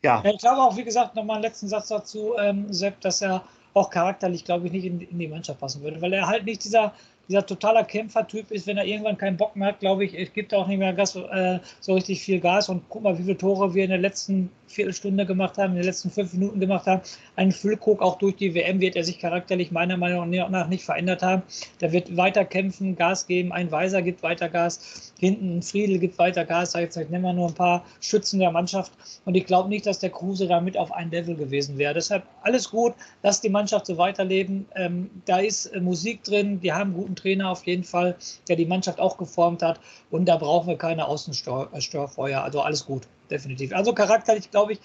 Ja. 0.03 0.23
Ich 0.25 0.37
glaube 0.39 0.61
auch, 0.61 0.75
wie 0.77 0.83
gesagt, 0.83 1.15
nochmal 1.15 1.37
einen 1.37 1.43
letzten 1.43 1.67
Satz 1.67 1.89
dazu, 1.89 2.33
ähm, 2.37 2.71
Sepp, 2.73 2.99
dass 3.01 3.21
er 3.21 3.43
auch 3.73 3.89
charakterlich, 3.89 4.43
glaube 4.43 4.67
ich, 4.67 4.73
nicht 4.73 4.85
in, 4.85 4.99
in, 4.99 5.19
die 5.19 5.27
Mannschaft 5.27 5.59
passen 5.59 5.81
würde, 5.81 6.01
weil 6.01 6.11
er 6.13 6.27
halt 6.27 6.45
nicht 6.45 6.63
dieser, 6.63 6.93
dieser 7.27 7.45
totaler 7.45 7.83
Kämpfertyp 7.83 8.51
ist, 8.51 8.67
wenn 8.67 8.77
er 8.77 8.85
irgendwann 8.85 9.17
keinen 9.17 9.37
Bock 9.37 9.55
mehr 9.55 9.69
hat, 9.69 9.79
glaube 9.79 10.05
ich, 10.05 10.17
es 10.17 10.33
gibt 10.33 10.53
auch 10.53 10.67
nicht 10.67 10.79
mehr 10.79 10.93
Gas, 10.93 11.15
äh, 11.15 11.59
so 11.79 11.93
richtig 11.93 12.21
viel 12.21 12.39
Gas 12.39 12.69
und 12.69 12.83
guck 12.89 13.03
mal, 13.03 13.17
wie 13.17 13.23
viele 13.23 13.37
Tore 13.37 13.73
wir 13.73 13.83
in 13.83 13.89
der 13.89 13.99
letzten 13.99 14.49
Viertelstunde 14.71 15.25
gemacht 15.25 15.57
haben, 15.57 15.71
in 15.71 15.77
den 15.77 15.85
letzten 15.85 16.09
fünf 16.09 16.33
Minuten 16.33 16.59
gemacht 16.59 16.87
haben. 16.87 17.01
Ein 17.35 17.51
Füllkrug, 17.51 18.01
auch 18.01 18.17
durch 18.17 18.35
die 18.35 18.53
WM 18.53 18.79
wird 18.79 18.95
er 18.95 19.03
sich 19.03 19.19
charakterlich 19.19 19.71
meiner 19.71 19.97
Meinung 19.97 20.29
nach 20.29 20.67
nicht 20.67 20.83
verändert 20.83 21.21
haben. 21.21 21.43
Der 21.79 21.91
wird 21.91 22.15
weiter 22.17 22.45
kämpfen, 22.45 22.95
Gas 22.95 23.27
geben. 23.27 23.51
Ein 23.51 23.71
Weiser 23.71 24.01
gibt 24.01 24.23
weiter 24.23 24.49
Gas. 24.49 25.13
Hinten 25.19 25.57
ein 25.57 25.61
Friedel 25.61 25.99
gibt 25.99 26.17
weiter 26.17 26.45
Gas. 26.45 26.73
Jetzt 26.73 26.97
nehmen 26.97 27.21
wir 27.23 27.33
nur 27.33 27.49
ein 27.49 27.53
paar 27.53 27.85
Schützen 27.99 28.39
der 28.39 28.51
Mannschaft. 28.51 28.91
Und 29.25 29.35
ich 29.35 29.45
glaube 29.45 29.69
nicht, 29.69 29.85
dass 29.85 29.99
der 29.99 30.09
Kruse 30.09 30.47
damit 30.47 30.77
auf 30.77 30.91
ein 30.91 31.11
Level 31.11 31.35
gewesen 31.35 31.77
wäre. 31.77 31.93
Deshalb 31.93 32.23
alles 32.41 32.69
gut. 32.69 32.93
Lass 33.23 33.41
die 33.41 33.49
Mannschaft 33.49 33.85
so 33.85 33.97
weiterleben. 33.97 34.65
Ähm, 34.75 35.09
da 35.25 35.39
ist 35.39 35.67
äh, 35.67 35.79
Musik 35.79 36.23
drin. 36.23 36.59
Die 36.61 36.71
haben 36.71 36.95
einen 36.95 37.10
guten 37.11 37.15
Trainer 37.15 37.49
auf 37.49 37.65
jeden 37.65 37.83
Fall, 37.83 38.15
der 38.47 38.55
die 38.55 38.65
Mannschaft 38.65 38.99
auch 38.99 39.17
geformt 39.17 39.61
hat. 39.61 39.79
Und 40.09 40.25
da 40.25 40.37
brauchen 40.37 40.67
wir 40.67 40.77
keine 40.77 41.07
Außenstörfeuer. 41.07 42.41
Also 42.41 42.61
alles 42.61 42.85
gut, 42.85 43.03
definitiv. 43.29 43.73
Also 43.73 43.93
charakterlich 43.93 44.49
glaube 44.49 44.73
ich, 44.73 44.79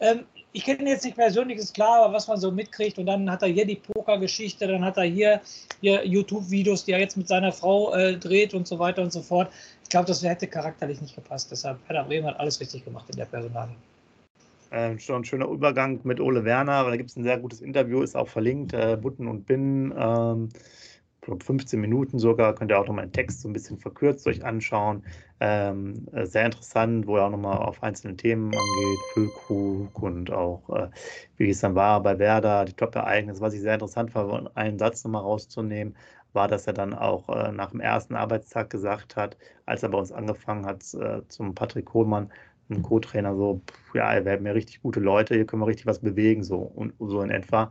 ähm, 0.00 0.20
ich 0.52 0.64
kenne 0.64 0.88
jetzt 0.88 1.04
nicht 1.04 1.16
persönlich, 1.16 1.58
ist 1.58 1.74
klar, 1.74 2.04
aber 2.04 2.14
was 2.14 2.28
man 2.28 2.38
so 2.38 2.50
mitkriegt. 2.50 2.98
Und 2.98 3.06
dann 3.06 3.30
hat 3.30 3.42
er 3.42 3.48
hier 3.48 3.66
die 3.66 3.76
Poker-Geschichte, 3.76 4.66
dann 4.66 4.84
hat 4.84 4.96
er 4.96 5.04
hier, 5.04 5.40
hier 5.80 6.06
YouTube-Videos, 6.06 6.84
die 6.84 6.92
er 6.92 7.00
jetzt 7.00 7.16
mit 7.16 7.28
seiner 7.28 7.52
Frau 7.52 7.94
äh, 7.94 8.16
dreht 8.16 8.54
und 8.54 8.66
so 8.66 8.78
weiter 8.78 9.02
und 9.02 9.12
so 9.12 9.22
fort. 9.22 9.50
Ich 9.82 9.88
glaube, 9.88 10.06
das 10.06 10.22
hätte 10.22 10.46
charakterlich 10.46 11.00
nicht 11.00 11.14
gepasst. 11.14 11.50
Deshalb, 11.50 11.78
Werder 11.88 12.04
Bremen 12.04 12.26
hat 12.26 12.38
alles 12.38 12.60
richtig 12.60 12.84
gemacht 12.84 13.06
in 13.10 13.16
der 13.16 13.26
Personalie. 13.26 13.74
Ähm, 14.74 14.98
schon 14.98 15.16
ein 15.16 15.24
schöner 15.24 15.48
Übergang 15.48 16.00
mit 16.04 16.18
Ole 16.18 16.44
Werner, 16.44 16.84
weil 16.84 16.92
da 16.92 16.96
gibt 16.96 17.10
es 17.10 17.16
ein 17.16 17.24
sehr 17.24 17.38
gutes 17.38 17.60
Interview, 17.60 18.02
ist 18.02 18.16
auch 18.16 18.28
verlinkt, 18.28 18.72
äh, 18.72 18.96
Butten 19.00 19.28
und 19.28 19.46
Binnen. 19.46 19.92
Ähm, 19.96 20.48
15 21.22 21.80
Minuten 21.80 22.18
sogar, 22.18 22.54
könnt 22.54 22.72
ihr 22.72 22.78
auch 22.78 22.86
nochmal 22.86 23.04
einen 23.04 23.12
Text 23.12 23.42
so 23.42 23.48
ein 23.48 23.52
bisschen 23.52 23.78
verkürzt 23.78 24.26
euch 24.26 24.44
anschauen. 24.44 25.04
Ähm, 25.40 26.06
äh, 26.12 26.26
sehr 26.26 26.46
interessant, 26.46 27.06
wo 27.06 27.16
er 27.16 27.26
auch 27.26 27.30
nochmal 27.30 27.58
auf 27.58 27.82
einzelne 27.82 28.16
Themen 28.16 28.46
angeht, 28.46 28.98
Füllkrug 29.14 30.02
und 30.02 30.32
auch, 30.32 30.68
äh, 30.70 30.88
wie 31.36 31.50
es 31.50 31.60
dann 31.60 31.74
war 31.76 32.02
bei 32.02 32.18
Werder, 32.18 32.64
die 32.64 32.72
Top-Ereignisse. 32.72 33.40
Was 33.40 33.54
ich 33.54 33.60
sehr 33.60 33.74
interessant 33.74 34.14
war, 34.14 34.50
einen 34.56 34.78
Satz 34.78 35.04
nochmal 35.04 35.22
rauszunehmen, 35.22 35.94
war, 36.32 36.48
dass 36.48 36.66
er 36.66 36.72
dann 36.72 36.94
auch 36.94 37.28
äh, 37.28 37.52
nach 37.52 37.70
dem 37.70 37.80
ersten 37.80 38.16
Arbeitstag 38.16 38.70
gesagt 38.70 39.16
hat, 39.16 39.36
als 39.66 39.82
er 39.82 39.90
bei 39.90 39.98
uns 39.98 40.10
angefangen 40.12 40.66
hat, 40.66 40.82
äh, 40.94 41.22
zum 41.28 41.54
Patrick 41.54 41.86
Kohlmann, 41.86 42.32
ein 42.70 42.82
Co-Trainer, 42.82 43.36
so, 43.36 43.60
ja, 43.94 44.24
wir 44.24 44.32
haben 44.32 44.46
ja 44.46 44.52
richtig 44.52 44.82
gute 44.82 45.00
Leute, 45.00 45.34
hier 45.34 45.46
können 45.46 45.62
wir 45.62 45.66
richtig 45.66 45.86
was 45.86 46.00
bewegen, 46.00 46.42
so 46.42 46.58
und 46.58 46.94
so 46.98 47.20
in 47.22 47.30
etwa. 47.30 47.70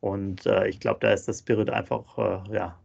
Und 0.00 0.46
äh, 0.46 0.66
ich 0.68 0.80
glaube, 0.80 1.00
da 1.00 1.12
ist 1.12 1.28
das 1.28 1.40
Spirit 1.40 1.70
einfach, 1.70 2.18
äh, 2.18 2.54
ja, 2.54 2.78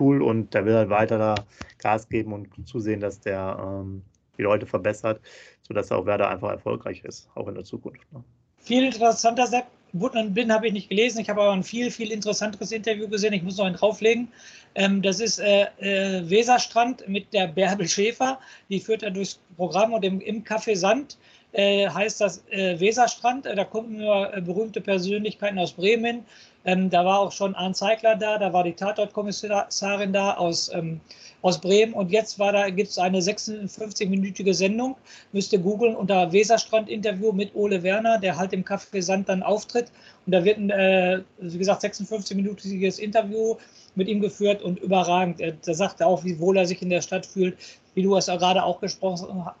cool 0.00 0.22
und 0.22 0.54
der 0.54 0.64
will 0.64 0.74
halt 0.74 0.90
weiter 0.90 1.18
da 1.18 1.34
Gas 1.78 2.08
geben 2.08 2.32
und 2.32 2.48
zusehen, 2.68 3.00
dass 3.00 3.20
der 3.20 3.58
ähm, 3.60 4.02
die 4.36 4.42
Leute 4.42 4.66
verbessert, 4.66 5.20
sodass 5.62 5.92
auch 5.92 6.06
Werder 6.06 6.28
einfach 6.28 6.50
erfolgreich 6.50 7.04
ist, 7.04 7.28
auch 7.34 7.48
in 7.48 7.54
der 7.54 7.64
Zukunft. 7.64 8.10
Ne? 8.12 8.22
Viel 8.58 8.84
interessanter 8.84 9.46
Sepp. 9.46 9.66
Button 9.94 10.34
Bin 10.34 10.52
habe 10.52 10.66
ich 10.66 10.72
nicht 10.74 10.90
gelesen. 10.90 11.20
Ich 11.20 11.30
habe 11.30 11.40
aber 11.40 11.52
ein 11.52 11.62
viel, 11.62 11.90
viel 11.90 12.12
interessanteres 12.12 12.72
Interview 12.72 13.08
gesehen. 13.08 13.32
Ich 13.32 13.42
muss 13.42 13.56
noch 13.56 13.64
einen 13.64 13.76
drauflegen. 13.76 14.28
Ähm, 14.74 15.00
das 15.00 15.18
ist 15.18 15.38
äh, 15.38 15.66
äh, 15.78 16.28
Weserstrand 16.28 17.08
mit 17.08 17.32
der 17.32 17.46
Bärbel 17.46 17.88
Schäfer. 17.88 18.38
Die 18.68 18.80
führt 18.80 19.02
er 19.02 19.10
durchs 19.10 19.40
Programm 19.56 19.94
und 19.94 20.04
im, 20.04 20.20
im 20.20 20.44
Café 20.44 20.76
Sand 20.76 21.16
heißt 21.56 22.20
das 22.20 22.42
äh, 22.50 22.78
Weserstrand. 22.78 23.46
da 23.46 23.64
kommen 23.64 23.98
nur 23.98 24.34
äh, 24.34 24.40
berühmte 24.40 24.80
Persönlichkeiten 24.80 25.58
aus 25.58 25.72
Bremen, 25.72 26.24
ähm, 26.68 26.90
da 26.90 27.02
war 27.02 27.20
auch 27.20 27.32
schon 27.32 27.54
Arndt 27.54 27.76
Zeigler 27.76 28.14
da, 28.14 28.36
da 28.36 28.52
war 28.52 28.62
die 28.62 28.74
Tatortkommissarin 28.74 30.12
da 30.12 30.34
aus, 30.34 30.70
ähm, 30.74 31.00
aus 31.40 31.58
Bremen. 31.58 31.94
Und 31.94 32.10
jetzt 32.10 32.38
da, 32.38 32.68
gibt 32.68 32.90
es 32.90 32.98
eine 32.98 33.20
56-minütige 33.20 34.52
Sendung, 34.52 34.96
müsst 35.32 35.52
ihr 35.54 35.60
googeln, 35.60 35.96
unter 35.96 36.30
Weserstrand-Interview 36.30 37.32
mit 37.32 37.54
Ole 37.54 37.82
Werner, 37.82 38.18
der 38.18 38.36
halt 38.36 38.52
im 38.52 38.64
Café 38.64 39.00
Sand 39.00 39.30
dann 39.30 39.42
auftritt. 39.42 39.90
Und 40.26 40.32
da 40.32 40.44
wird 40.44 40.58
ein, 40.58 40.68
äh, 40.68 41.22
wie 41.38 41.56
gesagt, 41.58 41.84
56-minütiges 41.84 42.98
Interview 42.98 43.56
mit 43.94 44.08
ihm 44.08 44.20
geführt 44.20 44.60
und 44.60 44.78
überragend. 44.78 45.40
Er, 45.40 45.52
da 45.52 45.72
sagt 45.72 46.00
er 46.00 46.08
auch, 46.08 46.22
wie 46.24 46.38
wohl 46.38 46.58
er 46.58 46.66
sich 46.66 46.82
in 46.82 46.90
der 46.90 47.00
Stadt 47.00 47.24
fühlt, 47.24 47.56
wie 47.98 48.02
du 48.04 48.14
es 48.14 48.26
gerade 48.26 48.62
auch 48.62 48.80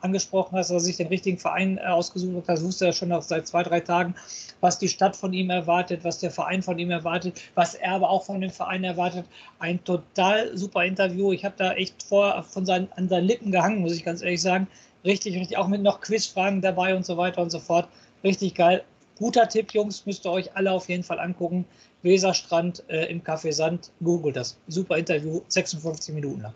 angesprochen 0.00 0.56
hast, 0.56 0.68
dass 0.68 0.76
er 0.76 0.78
sich 0.78 0.96
den 0.96 1.08
richtigen 1.08 1.38
Verein 1.38 1.76
äh, 1.78 1.86
ausgesucht 1.86 2.46
hat. 2.46 2.58
Das 2.58 2.62
wusste 2.62 2.86
er 2.86 2.92
schon 2.92 3.08
noch 3.08 3.20
seit 3.20 3.48
zwei, 3.48 3.64
drei 3.64 3.80
Tagen, 3.80 4.14
was 4.60 4.78
die 4.78 4.86
Stadt 4.86 5.16
von 5.16 5.32
ihm 5.32 5.50
erwartet, 5.50 6.04
was 6.04 6.20
der 6.20 6.30
Verein 6.30 6.62
von 6.62 6.78
ihm 6.78 6.92
erwartet, 6.92 7.40
was 7.56 7.74
er 7.74 7.94
aber 7.94 8.08
auch 8.08 8.22
von 8.22 8.40
dem 8.40 8.52
Verein 8.52 8.84
erwartet. 8.84 9.26
Ein 9.58 9.82
total 9.82 10.56
super 10.56 10.84
Interview. 10.84 11.32
Ich 11.32 11.44
habe 11.44 11.56
da 11.58 11.72
echt 11.72 12.00
vor 12.04 12.44
von 12.44 12.64
seinen, 12.64 12.86
an 12.92 13.08
seinen 13.08 13.24
Lippen 13.24 13.50
gehangen, 13.50 13.80
muss 13.80 13.96
ich 13.96 14.04
ganz 14.04 14.22
ehrlich 14.22 14.40
sagen. 14.40 14.68
Richtig, 15.04 15.34
richtig, 15.34 15.56
auch 15.56 15.66
mit 15.66 15.82
noch 15.82 16.00
Quizfragen 16.00 16.62
dabei 16.62 16.94
und 16.94 17.04
so 17.04 17.16
weiter 17.16 17.42
und 17.42 17.50
so 17.50 17.58
fort. 17.58 17.88
Richtig 18.22 18.54
geil. 18.54 18.84
Guter 19.18 19.48
Tipp, 19.48 19.74
Jungs, 19.74 20.06
müsst 20.06 20.24
ihr 20.24 20.30
euch 20.30 20.54
alle 20.56 20.70
auf 20.70 20.88
jeden 20.88 21.02
Fall 21.02 21.18
angucken. 21.18 21.64
Weserstrand 22.02 22.84
äh, 22.88 23.06
im 23.06 23.20
Café 23.20 23.52
Sand, 23.52 23.90
googelt 24.00 24.36
das. 24.36 24.56
Super 24.68 24.96
Interview, 24.96 25.40
56 25.48 26.14
Minuten 26.14 26.42
lang. 26.42 26.54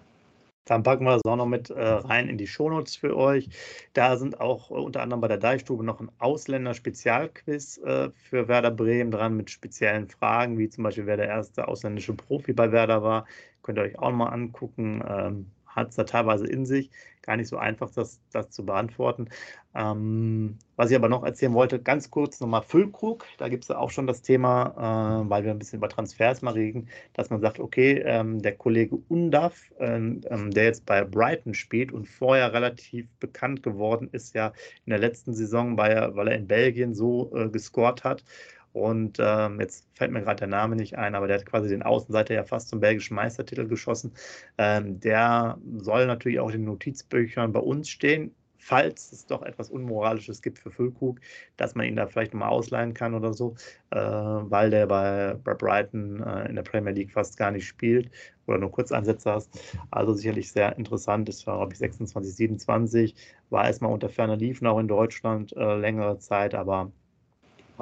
Dann 0.64 0.82
packen 0.84 1.04
wir 1.04 1.12
das 1.12 1.24
auch 1.24 1.36
noch 1.36 1.46
mit 1.46 1.70
äh, 1.70 1.82
rein 1.82 2.28
in 2.28 2.38
die 2.38 2.46
Shownotes 2.46 2.96
für 2.96 3.16
euch. 3.16 3.48
Da 3.94 4.16
sind 4.16 4.40
auch 4.40 4.70
äh, 4.70 4.74
unter 4.74 5.02
anderem 5.02 5.20
bei 5.20 5.28
der 5.28 5.38
Deichstube 5.38 5.84
noch 5.84 6.00
ein 6.00 6.10
Ausländer-Spezialquiz 6.18 7.78
äh, 7.78 8.10
für 8.10 8.48
Werder 8.48 8.70
Bremen 8.70 9.10
dran 9.10 9.36
mit 9.36 9.50
speziellen 9.50 10.08
Fragen, 10.08 10.58
wie 10.58 10.68
zum 10.68 10.84
Beispiel, 10.84 11.06
wer 11.06 11.16
der 11.16 11.28
erste 11.28 11.66
ausländische 11.66 12.14
Profi 12.14 12.52
bei 12.52 12.70
Werder 12.70 13.02
war. 13.02 13.26
Könnt 13.62 13.78
ihr 13.78 13.82
euch 13.82 13.98
auch 13.98 14.12
mal 14.12 14.28
angucken. 14.28 15.02
Ähm, 15.06 15.52
hat 15.74 15.90
es 15.90 15.96
da 15.96 16.04
teilweise 16.04 16.46
in 16.46 16.66
sich. 16.66 16.90
Gar 17.22 17.36
nicht 17.36 17.48
so 17.48 17.56
einfach, 17.56 17.90
das, 17.90 18.20
das 18.32 18.50
zu 18.50 18.66
beantworten. 18.66 19.28
Ähm, 19.74 20.58
was 20.76 20.90
ich 20.90 20.96
aber 20.96 21.08
noch 21.08 21.22
erzählen 21.22 21.54
wollte, 21.54 21.80
ganz 21.80 22.10
kurz 22.10 22.40
nochmal 22.40 22.62
Füllkrug. 22.62 23.24
Da 23.38 23.48
gibt 23.48 23.64
es 23.64 23.68
ja 23.68 23.78
auch 23.78 23.90
schon 23.90 24.06
das 24.06 24.22
Thema, 24.22 25.22
äh, 25.24 25.30
weil 25.30 25.44
wir 25.44 25.52
ein 25.52 25.58
bisschen 25.58 25.78
über 25.78 25.88
Transfers 25.88 26.42
mal 26.42 26.54
reden, 26.54 26.88
dass 27.14 27.30
man 27.30 27.40
sagt, 27.40 27.60
okay, 27.60 28.02
ähm, 28.04 28.42
der 28.42 28.56
Kollege 28.56 28.96
Undaf, 29.08 29.62
ähm, 29.78 30.20
ähm, 30.30 30.50
der 30.50 30.64
jetzt 30.64 30.84
bei 30.84 31.04
Brighton 31.04 31.54
spielt 31.54 31.92
und 31.92 32.08
vorher 32.08 32.52
relativ 32.52 33.08
bekannt 33.20 33.62
geworden 33.62 34.08
ist, 34.12 34.34
ja 34.34 34.52
in 34.84 34.90
der 34.90 34.98
letzten 34.98 35.32
Saison, 35.32 35.76
weil 35.78 35.92
er, 35.92 36.16
weil 36.16 36.28
er 36.28 36.36
in 36.36 36.48
Belgien 36.48 36.94
so 36.94 37.34
äh, 37.36 37.48
gescored 37.48 38.02
hat 38.04 38.24
und 38.72 39.18
ähm, 39.20 39.60
jetzt 39.60 39.86
fällt 39.94 40.12
mir 40.12 40.22
gerade 40.22 40.40
der 40.40 40.48
Name 40.48 40.76
nicht 40.76 40.96
ein, 40.98 41.14
aber 41.14 41.26
der 41.26 41.38
hat 41.38 41.46
quasi 41.46 41.68
den 41.68 41.82
Außenseiter 41.82 42.34
ja 42.34 42.44
fast 42.44 42.68
zum 42.68 42.80
belgischen 42.80 43.14
Meistertitel 43.14 43.66
geschossen. 43.66 44.12
Ähm, 44.58 44.98
der 45.00 45.58
soll 45.78 46.06
natürlich 46.06 46.40
auch 46.40 46.48
in 46.48 46.60
den 46.60 46.64
Notizbüchern 46.64 47.52
bei 47.52 47.60
uns 47.60 47.88
stehen, 47.88 48.34
falls 48.58 49.12
es 49.12 49.26
doch 49.26 49.42
etwas 49.42 49.70
Unmoralisches 49.70 50.40
gibt 50.40 50.58
für 50.58 50.70
Füllkrug, 50.70 51.20
dass 51.56 51.74
man 51.74 51.86
ihn 51.86 51.96
da 51.96 52.06
vielleicht 52.06 52.32
nochmal 52.32 52.50
ausleihen 52.50 52.94
kann 52.94 53.14
oder 53.14 53.34
so, 53.34 53.56
äh, 53.90 53.96
weil 53.98 54.70
der 54.70 54.86
bei, 54.86 55.34
Brighton 55.34 56.22
äh, 56.22 56.48
in 56.48 56.54
der 56.56 56.62
Premier 56.62 56.92
League 56.92 57.12
fast 57.12 57.36
gar 57.36 57.50
nicht 57.50 57.66
spielt 57.66 58.10
oder 58.46 58.58
nur 58.58 58.70
Kurzeinsätze 58.70 59.32
hast. 59.32 59.50
Also 59.90 60.14
sicherlich 60.14 60.50
sehr 60.52 60.76
interessant. 60.78 61.28
Das 61.28 61.46
war, 61.46 61.58
glaube 61.58 61.72
ich, 61.72 61.78
26, 61.78 62.34
27, 62.36 63.14
war 63.50 63.66
erstmal 63.66 63.92
unter 63.92 64.08
ferner 64.08 64.36
Liefen 64.36 64.66
auch 64.66 64.78
in 64.78 64.88
Deutschland 64.88 65.52
äh, 65.56 65.76
längere 65.76 66.18
Zeit, 66.18 66.54
aber 66.54 66.92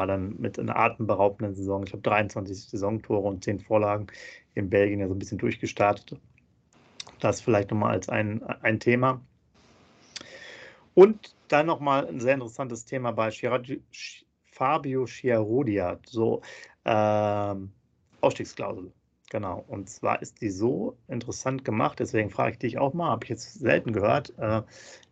war 0.00 0.06
dann 0.06 0.34
mit 0.40 0.58
einer 0.58 0.76
atemberaubenden 0.76 1.54
Saison. 1.54 1.84
Ich 1.86 1.92
habe 1.92 2.00
23 2.00 2.70
Saisontore 2.70 3.28
und 3.28 3.44
10 3.44 3.60
Vorlagen 3.60 4.06
in 4.54 4.70
Belgien 4.70 4.98
ja 4.98 5.06
so 5.06 5.14
ein 5.14 5.18
bisschen 5.18 5.36
durchgestartet. 5.36 6.18
Das 7.18 7.42
vielleicht 7.42 7.70
nochmal 7.70 7.92
als 7.92 8.08
ein, 8.08 8.42
ein 8.42 8.80
Thema. 8.80 9.20
Und 10.94 11.34
dann 11.48 11.66
nochmal 11.66 12.06
ein 12.06 12.18
sehr 12.18 12.32
interessantes 12.32 12.86
Thema 12.86 13.10
bei 13.10 13.30
Chiragi, 13.30 13.82
Fabio 14.46 15.04
Chiarodia, 15.04 15.98
so 16.06 16.40
ähm, 16.86 17.70
Ausstiegsklausel. 18.22 18.90
Genau, 19.32 19.64
und 19.68 19.88
zwar 19.88 20.20
ist 20.22 20.40
die 20.40 20.50
so 20.50 20.96
interessant 21.06 21.64
gemacht, 21.64 22.00
deswegen 22.00 22.30
frage 22.30 22.50
ich 22.52 22.58
dich 22.58 22.78
auch 22.78 22.94
mal, 22.94 23.10
habe 23.10 23.24
ich 23.24 23.30
jetzt 23.30 23.60
selten 23.60 23.92
gehört, 23.92 24.36
äh, 24.38 24.62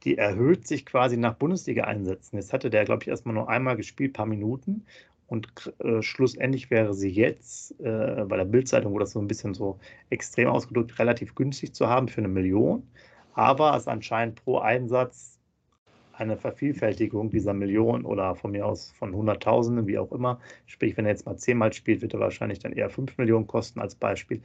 die 0.03 0.19
erhöht 0.19 0.67
sich 0.67 0.85
quasi 0.85 1.17
nach 1.17 1.35
Bundesliga-Einsätzen. 1.37 2.37
Jetzt 2.37 2.53
hatte 2.53 2.69
der, 2.69 2.85
glaube 2.85 3.05
ich, 3.05 3.09
erstmal 3.09 3.35
nur 3.37 3.49
einmal 3.49 3.77
gespielt, 3.77 4.15
paar 4.15 4.27
Minuten 4.27 4.85
und 5.29 5.73
äh, 5.79 6.03
schlussendlich 6.03 6.69
wäre 6.69 6.95
sie 6.95 7.11
jetzt, 7.11 7.79
äh, 7.81 8.25
bei 8.27 8.37
der 8.37 8.45
Bildzeitung 8.45 8.93
wurde 8.93 9.05
das 9.05 9.13
so 9.13 9.21
ein 9.21 9.29
bisschen 9.29 9.55
so 9.55 9.79
extrem 10.11 10.49
ausgedrückt, 10.49 10.99
relativ 10.99 11.37
günstig 11.37 11.73
zu 11.75 11.87
haben 11.89 12.09
für 12.09 12.19
eine 12.19 12.29
Million, 12.29 12.83
aber 13.35 13.77
es 13.77 13.87
anscheinend 13.87 14.45
pro 14.45 14.59
Einsatz 14.59 15.38
eine 16.19 16.37
Vervielfältigung 16.37 17.31
dieser 17.31 17.55
Millionen 17.55 18.05
oder 18.05 18.35
von 18.35 18.51
mir 18.51 18.67
aus 18.67 18.93
von 18.93 19.15
Hunderttausenden, 19.15 19.87
wie 19.87 19.99
auch 19.99 20.13
immer. 20.13 20.41
Sprich, 20.67 20.97
wenn 20.97 21.07
er 21.07 21.13
jetzt 21.13 21.27
mal 21.27 21.37
zehnmal 21.37 21.73
spielt, 21.73 22.03
wird 22.03 22.15
er 22.15 22.21
wahrscheinlich 22.21 22.59
dann 22.59 22.73
eher 22.73 22.91
fünf 22.91 23.17
Millionen 23.19 23.47
kosten 23.47 23.81
als 23.81 23.95
Beispiel. 23.95 24.43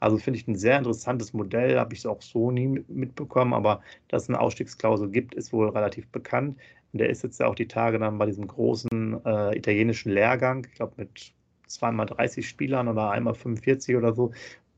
Also 0.00 0.18
finde 0.18 0.38
ich 0.38 0.46
ein 0.46 0.56
sehr 0.56 0.78
interessantes 0.78 1.32
Modell, 1.32 1.78
habe 1.78 1.94
ich 1.94 2.06
auch 2.06 2.22
so 2.22 2.50
nie 2.50 2.84
mitbekommen, 2.88 3.54
aber 3.54 3.82
dass 4.08 4.24
es 4.24 4.28
eine 4.28 4.40
Ausstiegsklausel 4.40 5.10
gibt, 5.10 5.34
ist 5.34 5.52
wohl 5.52 5.68
relativ 5.68 6.08
bekannt. 6.08 6.58
Und 6.92 7.00
der 7.00 7.10
ist 7.10 7.24
jetzt 7.24 7.40
ja 7.40 7.46
auch 7.46 7.54
die 7.54 7.68
Tage 7.68 7.98
dann 7.98 8.18
bei 8.18 8.26
diesem 8.26 8.46
großen 8.46 9.24
äh, 9.24 9.56
italienischen 9.56 10.12
Lehrgang, 10.12 10.66
ich 10.68 10.74
glaube 10.74 10.94
mit 10.96 11.32
zweimal 11.66 12.06
30 12.06 12.48
Spielern 12.48 12.86
oder 12.88 13.10
einmal 13.10 13.34
45 13.34 13.96
oder 13.96 14.14
so, 14.14 14.30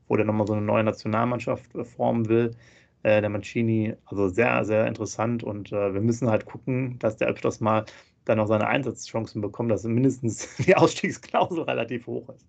wo 0.07 0.15
der 0.15 0.25
nochmal 0.25 0.47
so 0.47 0.53
eine 0.53 0.63
neue 0.63 0.83
Nationalmannschaft 0.83 1.75
äh, 1.75 1.83
formen 1.83 2.27
will 2.27 2.55
äh, 3.03 3.21
der 3.21 3.29
Mancini. 3.29 3.95
Also 4.05 4.27
sehr, 4.27 4.63
sehr 4.65 4.87
interessant 4.87 5.43
und 5.43 5.71
äh, 5.71 5.93
wir 5.93 6.01
müssen 6.01 6.29
halt 6.29 6.45
gucken, 6.45 6.97
dass 6.99 7.17
der 7.17 7.27
öfters 7.27 7.59
mal 7.59 7.85
dann 8.25 8.37
noch 8.37 8.47
seine 8.47 8.67
Einsatzchancen 8.67 9.41
bekommt, 9.41 9.71
dass 9.71 9.83
mindestens 9.83 10.55
die 10.65 10.75
Ausstiegsklausel 10.75 11.63
relativ 11.63 12.07
hoch 12.07 12.29
ist. 12.29 12.45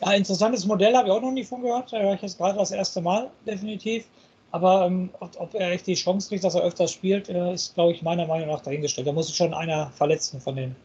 Ja, 0.00 0.12
interessantes 0.12 0.66
Modell 0.66 0.94
habe 0.94 1.08
ich 1.08 1.14
auch 1.14 1.20
noch 1.20 1.30
nie 1.30 1.44
von 1.44 1.62
gehört. 1.62 1.92
Da 1.92 1.98
höre 1.98 2.14
ich 2.14 2.22
jetzt 2.22 2.38
gerade 2.38 2.58
das 2.58 2.70
erste 2.70 3.00
Mal, 3.00 3.30
definitiv. 3.46 4.04
Aber 4.50 4.86
ähm, 4.86 5.10
ob, 5.20 5.30
ob, 5.40 5.54
er 5.54 5.72
echt 5.72 5.86
die 5.86 5.94
Chance 5.94 6.28
kriegt, 6.28 6.44
dass 6.44 6.54
er 6.54 6.62
öfters 6.62 6.92
spielt, 6.92 7.28
äh, 7.28 7.54
ist, 7.54 7.74
glaube 7.74 7.92
ich, 7.92 8.02
meiner 8.02 8.26
Meinung 8.26 8.48
nach 8.48 8.60
dahingestellt. 8.60 9.06
Da 9.06 9.12
muss 9.12 9.26
sich 9.26 9.36
schon 9.36 9.52
einer 9.52 9.90
verletzen 9.90 10.40
von 10.40 10.54
den 10.54 10.76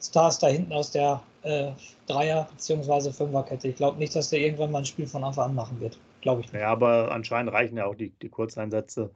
Stars 0.00 0.38
da 0.38 0.46
hinten 0.46 0.72
aus 0.72 0.92
der 0.92 1.20
äh, 1.42 1.72
Dreier- 2.06 2.48
bzw. 2.52 3.10
Fünferkette. 3.10 3.68
Ich 3.68 3.76
glaube 3.76 3.98
nicht, 3.98 4.14
dass 4.14 4.30
der 4.30 4.38
irgendwann 4.40 4.70
mal 4.70 4.78
ein 4.78 4.84
Spiel 4.84 5.06
von 5.06 5.24
Anfang 5.24 5.46
an 5.46 5.54
machen 5.56 5.80
wird. 5.80 5.98
Glaube 6.28 6.42
ich 6.42 6.52
nicht. 6.52 6.60
Ja, 6.60 6.68
aber 6.68 7.10
anscheinend 7.10 7.54
reichen 7.54 7.78
ja 7.78 7.86
auch 7.86 7.94
die, 7.94 8.10
die 8.10 8.28
Kurzeinsätze, 8.28 9.12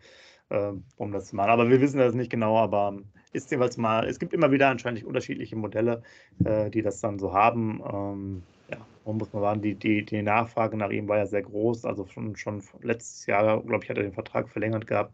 äh, 0.48 0.72
um 0.96 1.12
das 1.12 1.26
zu 1.26 1.36
machen. 1.36 1.50
Aber 1.50 1.68
wir 1.68 1.78
wissen 1.82 1.98
das 1.98 2.14
nicht 2.14 2.30
genau, 2.30 2.56
aber 2.56 2.96
ist 3.34 3.50
jeweils 3.50 3.76
mal, 3.76 4.08
es 4.08 4.18
gibt 4.18 4.32
immer 4.32 4.50
wieder 4.50 4.70
anscheinend 4.70 5.04
unterschiedliche 5.04 5.54
Modelle, 5.54 6.02
äh, 6.42 6.70
die 6.70 6.80
das 6.80 7.02
dann 7.02 7.18
so 7.18 7.34
haben. 7.34 7.82
Ähm, 7.84 8.42
ja, 8.70 8.78
man 9.04 9.18
muss 9.18 9.30
man 9.34 9.42
sagen, 9.42 9.60
die, 9.60 9.74
die, 9.74 10.06
die 10.06 10.22
Nachfrage 10.22 10.78
nach 10.78 10.88
ihm 10.88 11.06
war 11.06 11.18
ja 11.18 11.26
sehr 11.26 11.42
groß. 11.42 11.84
Also 11.84 12.06
schon, 12.06 12.34
schon 12.36 12.62
letztes 12.80 13.26
Jahr, 13.26 13.62
glaube 13.62 13.84
ich, 13.84 13.90
hat 13.90 13.98
er 13.98 14.04
den 14.04 14.14
Vertrag 14.14 14.48
verlängert 14.48 14.86
gehabt. 14.86 15.12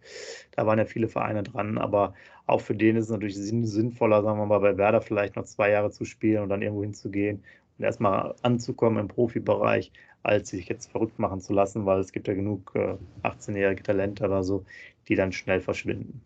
Da 0.53 0.67
waren 0.67 0.79
ja 0.79 0.85
viele 0.85 1.09
Vereine 1.09 1.43
dran, 1.43 1.79
aber 1.79 2.15
auch 2.47 2.61
für 2.61 2.77
den 2.77 2.95
ist 2.95 3.07
es 3.07 3.11
natürlich 3.11 3.35
sinnvoller, 3.35 4.23
sagen 4.23 4.39
wir 4.39 4.47
mal, 4.47 4.61
bei 4.61 4.77
Werder 4.77 5.01
vielleicht 5.01 5.35
noch 5.35 5.47
zwei 5.47 5.71
Jahre 5.71 5.91
zu 5.91 6.05
spielen 6.05 6.45
und 6.45 6.49
dann 6.49 6.63
irgendwo 6.63 6.85
hinzugehen 6.85 7.43
und 7.79 7.85
erstmal 7.85 8.35
anzukommen 8.43 8.99
im 8.99 9.09
Profibereich, 9.09 9.93
als 10.22 10.50
sich 10.50 10.68
jetzt 10.68 10.90
verrückt 10.90 11.18
machen 11.18 11.40
zu 11.40 11.52
lassen, 11.52 11.87
weil 11.87 12.00
es 12.00 12.12
gibt 12.12 12.28
ja 12.28 12.35
genug 12.35 12.72
äh, 12.74 12.96
18-jährige 13.22 13.83
Talente 13.83 14.24
oder 14.24 14.42
so, 14.42 14.64
die 15.09 15.14
dann 15.14 15.33
schnell 15.33 15.61
verschwinden. 15.61 16.20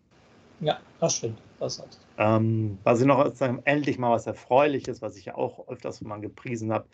Ja, 0.59 0.79
das 0.99 1.17
stimmt. 1.17 1.37
Heißt. 1.63 1.99
ähm, 2.17 2.77
was 2.83 3.01
ich 3.01 3.07
noch 3.07 3.33
sagen, 3.35 3.61
endlich 3.65 3.97
mal 3.97 4.11
was 4.11 4.27
Erfreuliches, 4.27 5.01
was 5.01 5.17
ich 5.17 5.25
ja 5.25 5.35
auch 5.35 5.67
öfters 5.67 6.01
mal 6.01 6.19
gepriesen 6.19 6.71
habe. 6.71 6.85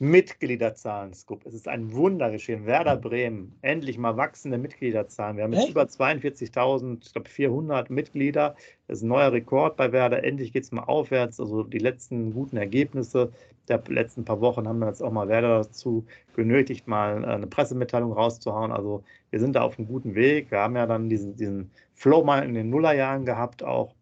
Mitgliederzahlen, 0.00 1.14
Scoop. 1.14 1.46
Es 1.46 1.54
ist 1.54 1.68
ein 1.68 1.92
Wunder 1.92 2.30
geschehen. 2.30 2.66
Werder 2.66 2.96
Bremen, 2.96 3.56
endlich 3.62 3.96
mal 3.96 4.16
wachsende 4.16 4.58
Mitgliederzahlen. 4.58 5.36
Wir 5.36 5.44
haben 5.44 5.52
jetzt 5.52 5.64
Echt? 5.64 5.70
über 5.70 5.84
42.000, 5.84 6.98
ich 7.04 7.12
glaube 7.12 7.28
400 7.28 7.90
Mitglieder. 7.90 8.56
Das 8.88 8.98
ist 8.98 9.02
ein 9.04 9.08
neuer 9.08 9.32
Rekord 9.32 9.76
bei 9.76 9.92
Werder. 9.92 10.24
Endlich 10.24 10.52
geht 10.52 10.64
es 10.64 10.72
mal 10.72 10.82
aufwärts. 10.82 11.38
Also 11.38 11.62
die 11.62 11.78
letzten 11.78 12.32
guten 12.32 12.56
Ergebnisse 12.56 13.30
der 13.68 13.82
letzten 13.88 14.24
paar 14.24 14.40
Wochen 14.40 14.68
haben 14.68 14.78
wir 14.78 14.88
jetzt 14.88 15.02
auch 15.02 15.12
mal 15.12 15.28
Werder 15.28 15.62
dazu 15.62 16.06
genötigt, 16.34 16.86
mal 16.86 17.24
äh, 17.24 17.26
eine 17.28 17.46
Pressemitteilung 17.46 18.12
rauszuhauen. 18.12 18.72
Also 18.72 19.04
wir 19.30 19.40
sind 19.40 19.54
da 19.56 19.62
auf 19.62 19.78
einem 19.78 19.88
guten 19.88 20.14
Weg. 20.14 20.50
Wir 20.50 20.58
haben 20.58 20.76
ja 20.76 20.86
dann 20.86 21.08
diesen, 21.08 21.36
diesen 21.36 21.70
Flow 21.94 22.24
mal 22.24 22.44
in 22.44 22.54
den 22.54 22.70
Nullerjahren 22.70 23.24
gehabt, 23.24 23.62
auch 23.62 23.94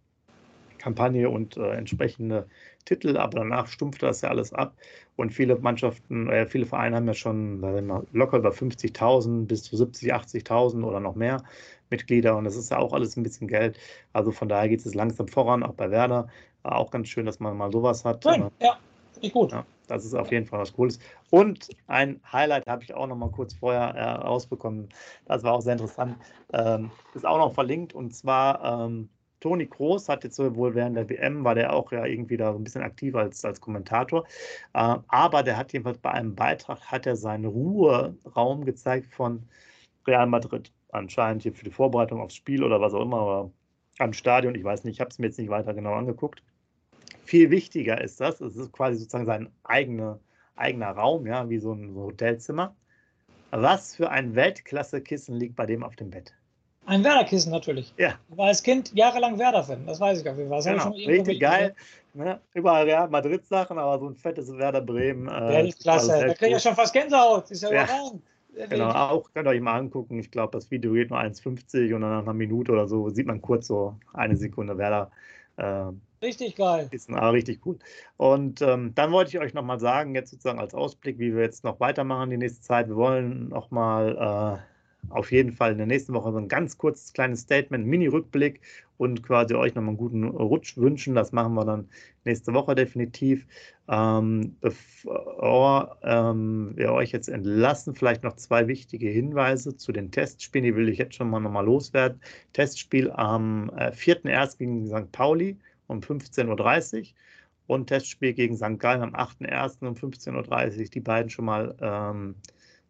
Kampagne 0.83 1.31
und 1.31 1.57
äh, 1.57 1.75
entsprechende 1.75 2.49
Titel, 2.85 3.16
aber 3.16 3.38
danach 3.38 3.68
stumpfte 3.68 4.07
das 4.07 4.21
ja 4.21 4.31
alles 4.31 4.53
ab. 4.53 4.75
Und 5.16 5.31
viele 5.31 5.57
Mannschaften, 5.57 6.29
äh, 6.29 6.47
viele 6.47 6.66
Vereine 6.66 6.97
haben 6.97 7.07
ja 7.07 7.14
schon 7.14 7.62
wir, 7.62 8.05
locker 8.12 8.38
über 8.38 8.51
50.000 8.51 9.47
bis 9.47 9.62
zu 9.62 9.77
70.000, 9.77 10.45
80.000 10.45 10.85
oder 10.85 10.99
noch 10.99 11.14
mehr 11.14 11.45
Mitglieder. 11.90 12.37
Und 12.37 12.45
das 12.45 12.57
ist 12.57 12.71
ja 12.71 12.79
auch 12.79 12.92
alles 12.92 13.16
ein 13.16 13.23
bisschen 13.23 13.47
Geld. 13.47 13.79
Also 14.12 14.33
von 14.33 14.49
daher 14.49 14.68
geht 14.68 14.85
es 14.85 14.95
langsam 14.95 15.29
voran, 15.29 15.62
auch 15.62 15.75
bei 15.75 15.90
Werder. 15.90 16.29
Auch 16.64 16.90
ganz 16.90 17.09
schön, 17.09 17.27
dass 17.27 17.38
man 17.38 17.57
mal 17.57 17.71
sowas 17.71 18.05
hat. 18.05 18.25
Nein, 18.25 18.51
ja, 18.61 18.77
nicht 19.21 19.35
gut. 19.35 19.53
Ja, 19.53 19.64
das 19.87 20.05
ist 20.05 20.14
auf 20.14 20.33
jeden 20.33 20.47
Fall 20.47 20.61
was 20.61 20.73
Cooles. 20.73 20.99
Und 21.31 21.68
ein 21.87 22.21
Highlight 22.33 22.66
habe 22.66 22.83
ich 22.83 22.92
auch 22.95 23.07
noch 23.07 23.16
mal 23.16 23.31
kurz 23.31 23.55
vorher 23.55 23.95
äh, 23.95 24.03
rausbekommen. 24.03 24.88
Das 25.27 25.45
war 25.45 25.53
auch 25.53 25.61
sehr 25.61 25.75
interessant. 25.75 26.16
Ähm, 26.53 26.90
ist 27.14 27.27
auch 27.27 27.38
noch 27.38 27.55
verlinkt 27.55 27.92
und 27.92 28.12
zwar. 28.14 28.87
Ähm, 28.87 29.09
Toni 29.42 29.66
Kroos 29.66 30.09
hat 30.09 30.22
jetzt 30.22 30.38
wohl 30.38 30.74
während 30.74 30.96
der 30.96 31.09
WM, 31.09 31.42
war 31.42 31.57
der 31.57 31.72
auch 31.72 31.90
ja 31.90 32.07
irgendwie 32.07 32.37
da 32.37 32.55
ein 32.55 32.62
bisschen 32.62 32.83
aktiv 32.83 33.14
als, 33.16 33.44
als 33.44 33.61
Kommentator. 33.61 34.24
Äh, 34.72 34.98
aber 35.09 35.42
der 35.42 35.57
hat 35.57 35.72
jedenfalls 35.72 35.98
bei 35.98 36.12
einem 36.12 36.37
Beitrag 36.37 36.81
hat 36.87 37.07
er 37.07 37.16
seinen 37.16 37.46
Ruheraum 37.46 38.64
gezeigt 38.64 39.12
von 39.12 39.42
Real 40.07 40.26
Madrid. 40.28 40.72
Anscheinend 40.92 41.42
hier 41.42 41.52
für 41.52 41.64
die 41.64 41.72
Vorbereitung 41.72 42.20
aufs 42.20 42.37
Spiel 42.37 42.62
oder 42.62 42.81
was 42.81 42.94
auch 42.94 43.02
immer, 43.02 43.18
aber 43.18 43.50
am 43.98 44.12
Stadion, 44.12 44.55
ich 44.55 44.62
weiß 44.62 44.85
nicht, 44.85 44.94
ich 44.94 45.00
habe 45.00 45.11
es 45.11 45.18
mir 45.18 45.26
jetzt 45.26 45.38
nicht 45.38 45.50
weiter 45.50 45.74
genau 45.74 45.94
angeguckt. 45.94 46.42
Viel 47.24 47.50
wichtiger 47.50 48.00
ist 48.00 48.20
das, 48.20 48.40
es 48.40 48.57
ist 48.57 48.72
quasi 48.72 48.98
sozusagen 48.98 49.26
sein 49.26 49.48
eigene, 49.64 50.20
eigener 50.55 50.90
Raum, 50.90 51.26
ja, 51.26 51.48
wie 51.50 51.59
so 51.59 51.72
ein 51.72 51.94
Hotelzimmer. 51.96 52.76
Was 53.50 53.96
für 53.96 54.11
ein 54.11 54.37
Weltklasse-Kissen 54.37 55.35
liegt 55.35 55.57
bei 55.57 55.66
dem 55.66 55.83
auf 55.83 55.96
dem 55.96 56.11
Bett? 56.11 56.33
Ein 56.85 57.05
Werder-Kissen 57.05 57.53
natürlich. 57.53 57.95
Ja. 57.97 58.14
Ich 58.31 58.37
war 58.37 58.47
als 58.49 58.62
Kind 58.62 58.92
jahrelang 58.95 59.38
Werder-Fan, 59.38 59.87
das 59.87 60.01
weiß 60.01 60.21
ich 60.21 60.29
auf 60.29 60.37
jeden 60.37 60.49
Fall. 60.49 60.62
Das 60.62 60.66
genau. 60.66 60.97
Richtig 60.97 61.40
geil. 61.40 61.75
Ne? 62.14 62.40
Überall 62.55 62.85
Real 62.85 63.09
Madrid-Sachen, 63.09 63.79
aber 63.79 63.99
so 63.99 64.09
ein 64.09 64.16
fettes 64.16 64.53
Werder 64.57 64.81
Bremen. 64.81 65.29
Äh, 65.29 65.49
Weltklasse, 65.49 66.09
da 66.09 66.35
kriege 66.35 66.47
ich 66.47 66.53
ja 66.53 66.59
schon 66.59 66.75
fast 66.75 66.92
Gänsehaut. 66.92 67.51
Ist 67.51 67.62
ja, 67.62 67.73
ja. 67.73 67.85
überragend. 67.85 68.23
Genau, 68.68 68.90
auch 68.90 69.33
könnt 69.33 69.47
ihr 69.47 69.51
euch 69.51 69.61
mal 69.61 69.79
angucken. 69.79 70.18
Ich 70.18 70.31
glaube, 70.31 70.53
das 70.53 70.71
Video 70.71 70.92
geht 70.92 71.11
nur 71.11 71.18
1,50 71.18 71.95
und 71.95 72.03
dann 72.03 72.11
nach 72.11 72.23
einer 72.23 72.35
Minute 72.35 72.73
oder 72.73 72.87
so 72.87 73.09
sieht 73.09 73.27
man 73.27 73.40
kurz 73.40 73.66
so 73.66 73.97
eine 74.12 74.37
Sekunde 74.37 74.77
Werder. 74.77 75.11
Äh, 75.57 75.87
richtig 76.23 76.57
geil. 76.57 76.88
Ist 76.90 77.11
ah, 77.11 77.31
richtig 77.31 77.62
gut. 77.62 77.81
Und 78.18 78.61
ähm, 78.61 78.95
dann 78.95 79.11
wollte 79.12 79.31
ich 79.31 79.38
euch 79.38 79.55
nochmal 79.55 79.81
sagen, 79.81 80.14
jetzt 80.14 80.31
sozusagen 80.31 80.61
als 80.61 80.75
Ausblick, 80.75 81.18
wie 81.18 81.35
wir 81.35 81.42
jetzt 81.42 81.64
noch 81.64 81.81
weitermachen 81.81 82.29
die 82.29 82.37
nächste 82.37 82.61
Zeit. 82.61 82.88
Wir 82.88 82.97
wollen 82.97 83.49
nochmal 83.49 84.61
äh, 84.61 84.71
auf 85.10 85.32
jeden 85.32 85.52
Fall 85.52 85.72
in 85.72 85.78
der 85.78 85.86
nächsten 85.86 86.14
Woche 86.14 86.32
so 86.32 86.38
ein 86.38 86.48
ganz 86.48 86.78
kurzes 86.78 87.12
kleines 87.12 87.40
Statement, 87.40 87.86
Mini-Rückblick 87.86 88.60
und 88.98 89.22
quasi 89.22 89.54
euch 89.54 89.74
nochmal 89.74 89.90
einen 89.90 89.98
guten 89.98 90.24
Rutsch 90.24 90.76
wünschen. 90.76 91.14
Das 91.14 91.32
machen 91.32 91.54
wir 91.54 91.64
dann 91.64 91.88
nächste 92.24 92.54
Woche 92.54 92.74
definitiv. 92.74 93.46
Ähm, 93.88 94.56
bevor 94.60 95.98
ähm, 96.02 96.72
wir 96.76 96.92
euch 96.92 97.12
jetzt 97.12 97.28
entlassen, 97.28 97.94
vielleicht 97.94 98.22
noch 98.22 98.36
zwei 98.36 98.68
wichtige 98.68 99.08
Hinweise 99.08 99.76
zu 99.76 99.92
den 99.92 100.10
Testspielen, 100.10 100.64
die 100.64 100.76
will 100.76 100.88
ich 100.88 100.98
jetzt 100.98 101.16
schon 101.16 101.30
mal 101.30 101.40
nochmal 101.40 101.64
loswerden. 101.64 102.20
Testspiel 102.52 103.10
am 103.10 103.70
äh, 103.76 103.90
4.1. 103.90 104.58
gegen 104.58 104.86
St. 104.86 105.10
Pauli 105.12 105.58
um 105.88 106.00
15.30 106.00 107.00
Uhr 107.00 107.06
und 107.66 107.86
Testspiel 107.88 108.32
gegen 108.32 108.56
St. 108.56 108.78
Gallen 108.78 109.02
am 109.02 109.14
8.1. 109.14 109.86
um 109.86 109.94
15.30 109.94 110.78
Uhr. 110.78 110.84
Die 110.84 111.00
beiden 111.00 111.28
schon 111.28 111.44
mal 111.44 111.74
ähm, 111.80 112.36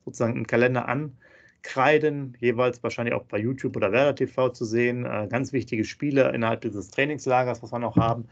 sozusagen 0.05 0.37
im 0.37 0.47
Kalender 0.47 0.89
an 0.89 1.17
Kreiden, 1.63 2.37
jeweils 2.41 2.83
wahrscheinlich 2.83 3.15
auch 3.15 3.25
bei 3.25 3.39
YouTube 3.39 3.77
oder 3.77 3.93
Werder 3.93 4.15
TV 4.15 4.49
zu 4.51 4.65
sehen. 4.65 5.07
Äh, 5.07 5.29
ganz 5.31 5.53
wichtige 5.53 5.85
Spiele 5.85 6.31
innerhalb 6.33 6.61
dieses 6.63 6.91
Trainingslagers, 6.91 7.63
was 7.63 7.73
wir 7.73 7.79
noch 7.79 7.97
haben. 7.97 8.29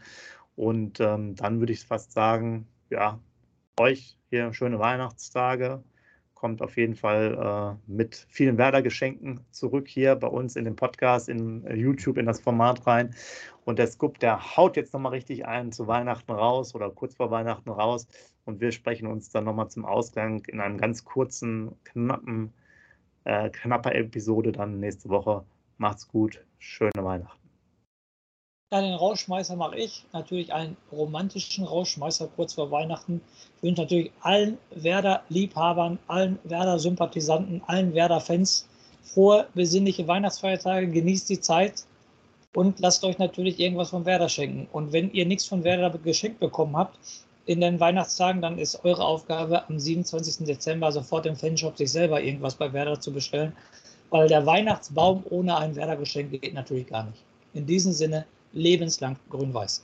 Und 0.55 0.99
ähm, 0.99 1.35
dann 1.35 1.59
würde 1.59 1.73
ich 1.73 1.85
fast 1.85 2.11
sagen, 2.11 2.67
ja, 2.89 3.19
euch 3.79 4.17
hier 4.29 4.53
schöne 4.53 4.79
Weihnachtstage. 4.79 5.83
Kommt 6.33 6.61
auf 6.61 6.75
jeden 6.75 6.95
Fall 6.95 7.77
äh, 7.87 7.91
mit 7.91 8.25
vielen 8.29 8.57
Werder-Geschenken 8.57 9.41
zurück 9.51 9.87
hier 9.87 10.15
bei 10.15 10.27
uns 10.27 10.55
in 10.55 10.65
dem 10.65 10.75
Podcast, 10.75 11.29
in 11.29 11.63
YouTube, 11.75 12.17
in 12.17 12.25
das 12.25 12.41
Format 12.41 12.85
rein. 12.87 13.13
Und 13.63 13.79
der 13.79 13.87
Scoop, 13.87 14.19
der 14.19 14.57
haut 14.57 14.75
jetzt 14.75 14.93
nochmal 14.93 15.11
richtig 15.13 15.45
ein 15.45 15.71
zu 15.71 15.87
Weihnachten 15.87 16.31
raus 16.31 16.73
oder 16.73 16.89
kurz 16.89 17.15
vor 17.15 17.29
Weihnachten 17.29 17.69
raus. 17.69 18.07
Und 18.43 18.59
wir 18.59 18.71
sprechen 18.71 19.07
uns 19.07 19.29
dann 19.29 19.45
nochmal 19.45 19.69
zum 19.69 19.85
Ausgang 19.85 20.43
in 20.47 20.59
einem 20.59 20.77
ganz 20.77 21.05
kurzen, 21.05 21.75
knappen 21.83 22.51
äh, 23.25 23.49
knapper 23.49 23.93
Episode 23.95 24.51
dann 24.51 24.79
nächste 24.79 25.09
Woche. 25.09 25.43
Macht's 25.77 26.07
gut. 26.07 26.43
Schöne 26.59 26.91
Weihnachten. 26.95 27.41
Ja, 28.73 28.79
den 28.79 28.93
Rauschmeißer 28.93 29.57
mache 29.57 29.77
ich. 29.77 30.05
Natürlich 30.13 30.53
einen 30.53 30.77
romantischen 30.91 31.65
Rauschmeißer 31.65 32.29
kurz 32.35 32.53
vor 32.53 32.71
Weihnachten. 32.71 33.19
Ich 33.57 33.63
wünsche 33.63 33.81
natürlich 33.81 34.11
allen 34.21 34.57
Werder-Liebhabern, 34.73 35.99
allen 36.07 36.39
Werder-Sympathisanten, 36.45 37.61
allen 37.67 37.93
Werder-Fans 37.93 38.69
frohe, 39.03 39.47
besinnliche 39.53 40.07
Weihnachtsfeiertage. 40.07 40.87
Genießt 40.87 41.29
die 41.29 41.41
Zeit 41.41 41.83
und 42.53 42.79
lasst 42.79 43.03
euch 43.03 43.17
natürlich 43.17 43.59
irgendwas 43.59 43.89
von 43.89 44.05
Werder 44.05 44.29
schenken. 44.29 44.69
Und 44.71 44.93
wenn 44.93 45.11
ihr 45.11 45.25
nichts 45.25 45.45
von 45.45 45.65
Werder 45.65 45.89
geschenkt 45.97 46.39
bekommen 46.39 46.77
habt, 46.77 46.97
in 47.51 47.59
den 47.59 47.81
Weihnachtstagen, 47.81 48.41
dann 48.41 48.57
ist 48.57 48.85
eure 48.85 49.03
Aufgabe 49.03 49.67
am 49.67 49.77
27. 49.77 50.45
Dezember 50.45 50.89
sofort 50.93 51.25
im 51.25 51.35
Fanshop 51.35 51.77
sich 51.77 51.91
selber 51.91 52.21
irgendwas 52.21 52.55
bei 52.55 52.71
Werder 52.71 52.97
zu 53.01 53.11
bestellen, 53.11 53.51
weil 54.09 54.29
der 54.29 54.45
Weihnachtsbaum 54.45 55.25
ohne 55.29 55.57
ein 55.57 55.75
Werder-Geschenk 55.75 56.31
geht 56.31 56.53
natürlich 56.53 56.87
gar 56.87 57.03
nicht. 57.03 57.21
In 57.53 57.65
diesem 57.65 57.91
Sinne, 57.91 58.25
lebenslang 58.53 59.17
grün-weiß. 59.29 59.83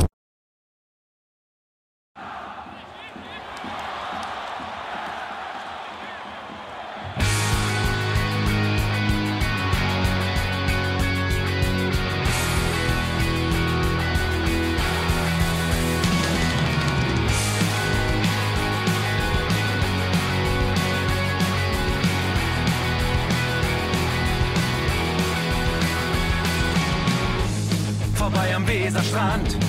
Am 29.13 29.60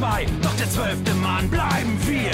2, 0.00 0.26
doch 0.40 0.56
der 0.56 0.70
zwölfte 0.70 1.12
Mann 1.12 1.46
bleiben 1.50 1.98
wir. 2.06 2.32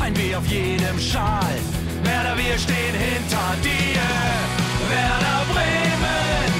Ein 0.00 0.16
W 0.16 0.34
auf 0.34 0.46
jedem 0.46 0.98
Schal, 0.98 1.54
Werder, 2.02 2.36
wir 2.36 2.58
stehen 2.58 2.96
hinter 3.08 3.48
dir. 3.62 4.02
Werder 4.90 5.40
Bremen, 5.52 6.52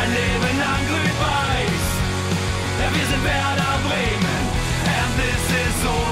ein 0.00 0.10
Leben 0.18 0.58
lang 0.62 0.82
grün-weiß. 0.88 1.84
Ja, 2.80 2.88
wir 2.96 3.06
sind 3.10 3.24
Werder 3.24 3.74
Bremen, 3.88 4.42
and 5.00 5.12
this 5.18 5.44
is 5.62 5.76
Osterdeich. 5.84 6.11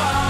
far. 0.00 0.29